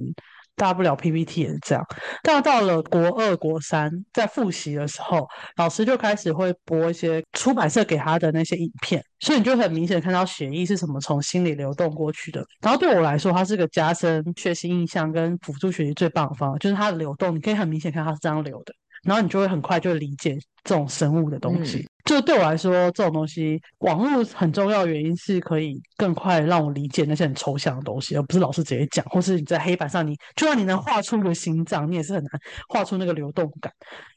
[0.56, 1.86] 大不了 PPT 也是这样。
[2.24, 5.28] 但到了国二、国三，在复习的时候，
[5.58, 12.44] 老师就开始会播一些出版社给他的那些影片，所以你就很明显看到血液是什么从心里流动过去的。
[12.62, 18.74] 然后对我来说，它是个加深学习印象跟辅助学习最棒的方法，就是它的流动，你可以很明显看它是这样流的。
[19.04, 21.80] 然后你就会很快就理解这种生物的东西。
[21.80, 32.32] 嗯就对我来说，这种东西网络很重要的原因是可以更快让我理解那些很抽象的东西，而不是老师直接讲，或是你在黑板上你就算你能画出个心脏，你也是很难
[32.68, 33.72] 画出那个流动感。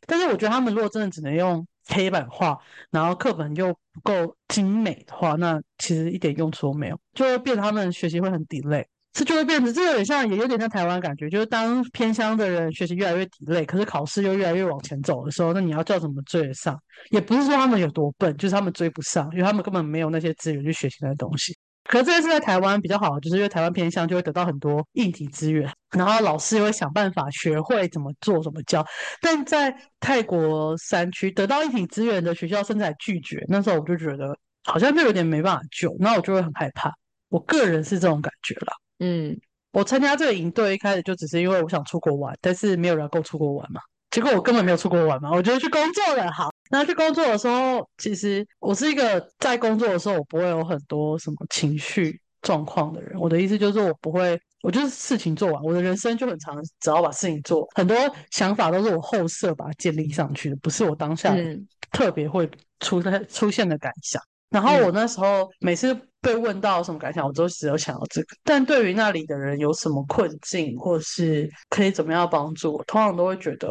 [0.07, 2.59] 但是我觉得他们如果真的只能用黑板画，
[2.91, 8.85] 然后课本又不够精美的话，那其实一点用处都没有，就会变得他们学习会很 delay。
[9.14, 16.76] 这就会变成，这有点像，也有点像台湾感觉，就是当偏乡的人学习越来越底垒可是考试又越来越往前走的时候，那你要叫怎么追得上？
[17.10, 21.56] 也不是说他们有多笨，就是他们追不上，因为他们根本没有那些资源去学习那些东西。
[21.84, 28.84] 可是这件事在台湾比较好，就是因为台湾偏向就会得到很多硬体资源，然后老师也会想办法学会怎么做、怎么教。
[29.20, 33.44] 但在泰国山区得到硬体资源的学校，甚至还拒绝。
[33.48, 36.90] 那时候我就觉得好像就有点没办法救，那我就会很害怕。
[37.28, 38.72] 我个人是这种感觉啦。
[38.99, 39.38] 嗯
[39.72, 43.80] 我参加这个营队一开始就只是因为我想出国玩，但是没有人跟我出国玩嘛。
[44.11, 46.51] 结果我根本没有出国玩嘛，我觉得去工作了好。
[46.70, 53.18] 那去工作的时候，其实我是一个在工作的时候我不会有很多什么情绪状况的人。
[53.18, 57.97] 我的意思就是我不会，我就是事情做完，我的人生就很长，只要把事情做，很多
[58.30, 64.22] 想法都是我后设把它建立上去的，不是我当下嗯特别会出出现的感想。
[64.51, 65.92] 然后我那时候每次
[66.24, 68.26] 被问到什么感想，我都只有想到这个。
[68.42, 73.68] 但对于那里的人有什么困境，或是可以怎么样帮助我，通常都会觉得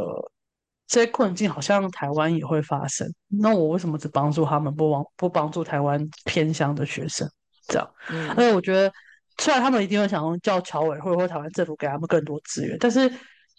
[0.88, 3.12] 这些困境好像台湾也会发生。
[3.28, 7.28] 那我为什么只帮助他们，不帮不帮助台湾偏乡的学生？
[7.68, 8.92] 这样，嗯而且我觉得，
[9.40, 13.10] 虽然他们一定会想要叫侨委会或台湾政府给他们更多资源，但是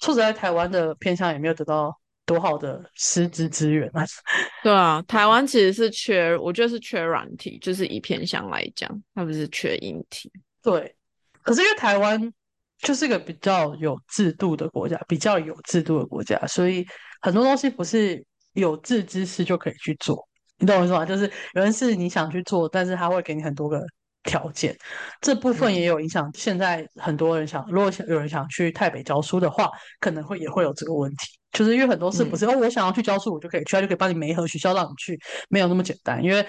[0.00, 1.90] 说实在，台湾的偏乡也没有得到
[2.26, 4.04] 多好的师资资源啊。
[4.62, 10.30] 对啊，台湾其实是缺，我觉得是缺软体，就是以偏向来讲，它不是缺硬体。
[10.62, 10.94] 对，
[11.42, 12.32] 可是因为台湾
[12.78, 16.86] 就是一个比较有制度的国家，比较有制度的国家，所以
[17.20, 20.26] 很多东西不是有志之士就可以去做。
[20.58, 21.04] 你懂我意思吗？
[21.04, 23.84] 就是有人是你想去做，但是他会给你很多个
[24.22, 24.74] 条件，
[25.20, 26.30] 这部分也有影响。
[26.32, 29.68] 现在很多人想，如果想有人想去台北教书的话，
[29.98, 36.22] 可能会也会有这个问题，就是因为很多事不是、哦，我想要去教书，我就可以去，他就可以帮你媒合学校让你去，没有那么简单。
[36.22, 36.46] 因为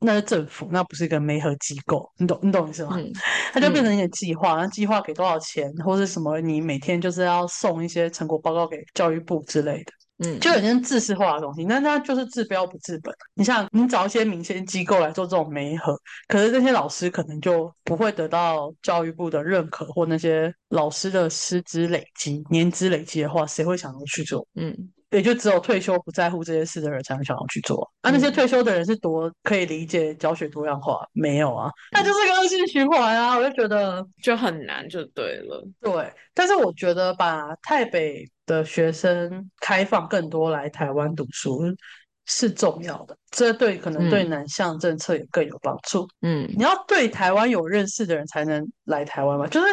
[0.00, 2.96] 那是政府，那不是一个媒合机构，你懂你懂意思吗？
[2.96, 3.12] 嗯
[3.52, 9.92] 它就变成一个计划，那计划给多少钱，或者什么，你每天就是要送一些成果报告给教育部之类的。
[10.18, 13.14] 嗯，就有些自私化的东西，那它就是治标不治本。
[13.34, 15.94] 你像你找一些民间机构来做这种媒合，
[16.26, 24.46] 可是这些老师可能就不会得到教育部的认可，或那些老师的师资累积、年资累积的话，谁会想要去做？
[24.54, 24.74] 嗯
[25.10, 27.90] 也就只有退休不在乎这些事的人才会想要去做。
[28.00, 31.06] 啊，那些嗯退休的人是多可以理解教学多样化？
[31.12, 33.36] 没有啊，那就是个恶性循环啊！
[33.36, 35.64] 我就觉得就很难，就对了。
[35.80, 41.62] 对，但是我觉得把台北的学生开放更多来台湾读书
[42.26, 46.08] 是重要的，这对可能对嗯南向政策也更有帮助。
[46.22, 49.66] 嗯你要对台湾有认识的人才能来台湾嘛，就是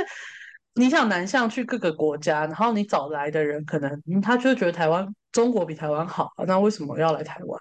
[0.76, 7.60] 你想南向去各个国家，然后你找来的人可能嗯他就觉得台湾中国比台湾好啊，那为什么要来台湾？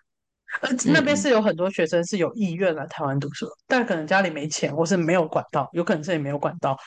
[0.60, 6.78] 呃，那边嗯是有很多学生是有意愿来台湾读书的，但可能家里没钱，或是没有管道，有可能是也没有管道。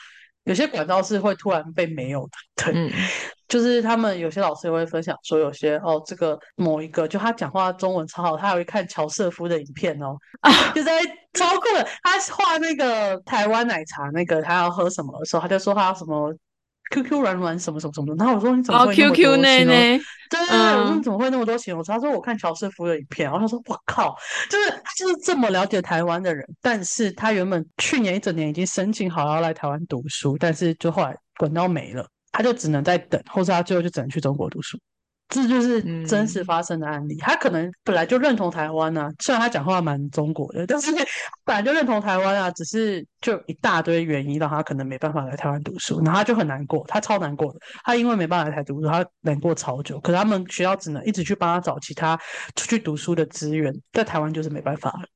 [0.44, 2.88] 有些管道是会突然被没有的，对，嗯
[3.48, 11.84] 就是他们有些老师也会分享说，有些哦，这个某一个就他讲话中文超好，他还会看乔瑟夫的影片哦， 啊，就在超酷的。
[12.04, 16.32] 他画那个台湾奶茶，那个他要喝什么的时候，他就说他要什么
[16.90, 18.14] QQ 软软什么什么什么的。
[18.16, 21.76] 然后我说你怎么哦会那么多内，对对对，我说嗯你怎么会那么多钱？
[21.76, 21.94] 我说？
[21.94, 24.16] 他说我看乔师傅的影片，然后他说我靠，
[24.50, 34.78] 就是他就是这么了解台湾的人，但是他原本去年一整年已经申请好要来台湾读书，但是就后来管到没了，他就只能在等，或者他最后就只能去中国读书。
[35.28, 37.16] 这就是真实嗯发生的案例。
[37.16, 40.92] 他可能本来就认同台湾啊，虽然他讲话蛮中国的，但是
[41.44, 47.58] 本来就认同台湾啊，只是就一大堆原因让他可能没办法来台湾读书，然后他就很难过，他超难过的。
[47.84, 49.98] 他因为没办法来台读书，他难过超久。
[50.00, 52.16] 可是他们学校只能一直去帮他找其他
[52.54, 55.08] 出去读书的资源，在台湾就是没办法了。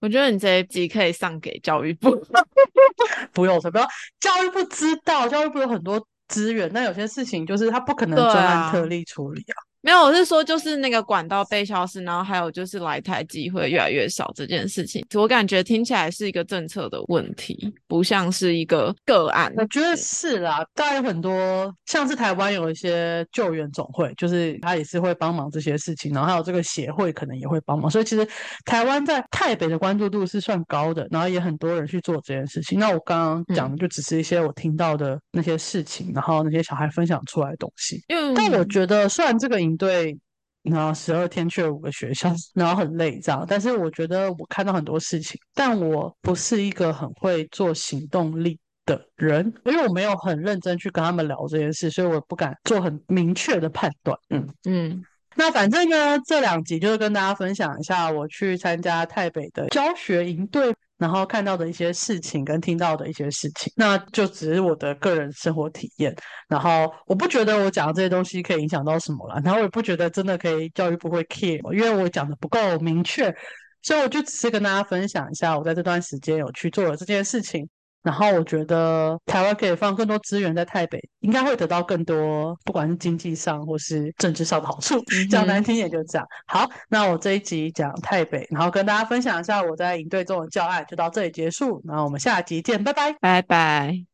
[0.00, 2.10] 我觉得你这一集可以上给教育部。
[3.32, 3.88] 不用，不要
[4.18, 9.71] 教育部知道，教育部有很多资源，但有些事情就是他不可能专案啊特例处理啊。
[9.82, 19.52] 没有，我是说，就是那个管道被消失，然后还有就是来台机会越来越少这件事情，我感觉听起来是一个政策的问题，不像是一个个案。
[19.56, 28.26] 我觉得是啦，当然有很多，像是台湾有一些救援总会，就是他也是会帮忙这些事情，然后还有这个协会可能也会帮忙，所以其实
[28.64, 32.78] 台湾在台北的关注度是算高的，然后也很多人去做这件事情。
[32.78, 38.00] 那我刚刚讲的就只是一些我听到的那些事情，然后那些小孩分享出来的东西。
[38.08, 40.16] 因为但我觉得，虽然这个营队，
[40.62, 54.18] 然后十二天去了五个学校， 然后很累这样，但是我觉得我看到很多事情，但我不是一个很会做行动力的人，因为我没有很认真去跟他们聊这件事，所以我不敢做很明确的判断。
[54.30, 54.46] 嗯。
[54.64, 55.02] 嗯
[55.34, 66.14] 那反正呢，这两集就是跟大家分享一下我去参加台北的教学营队，然后看到的一些事情跟听到的一些事情，那就只是我的个人生活体验。
[66.46, 73.34] 然后我不觉得我讲的这些东西可以影响到什么了，然后我也不觉得真的可以教育部会 care，因为我讲的不够明确，
[73.82, 77.68] 所以我就只是跟大家分享一下我在这段时间有去做了这件事情。
[78.02, 85.02] 然后我觉得台湾可以放更多资源在台北，应该会得到更多，不管是经济上或是政治上的好处。
[85.30, 86.26] 讲难听点就这样。
[86.46, 91.80] 好，那我这一集讲台北，然后跟大家分享一下我在营队中的教案，就到这里结束。
[91.84, 93.12] 然后我们下集见，拜拜。
[93.20, 94.11] 拜拜。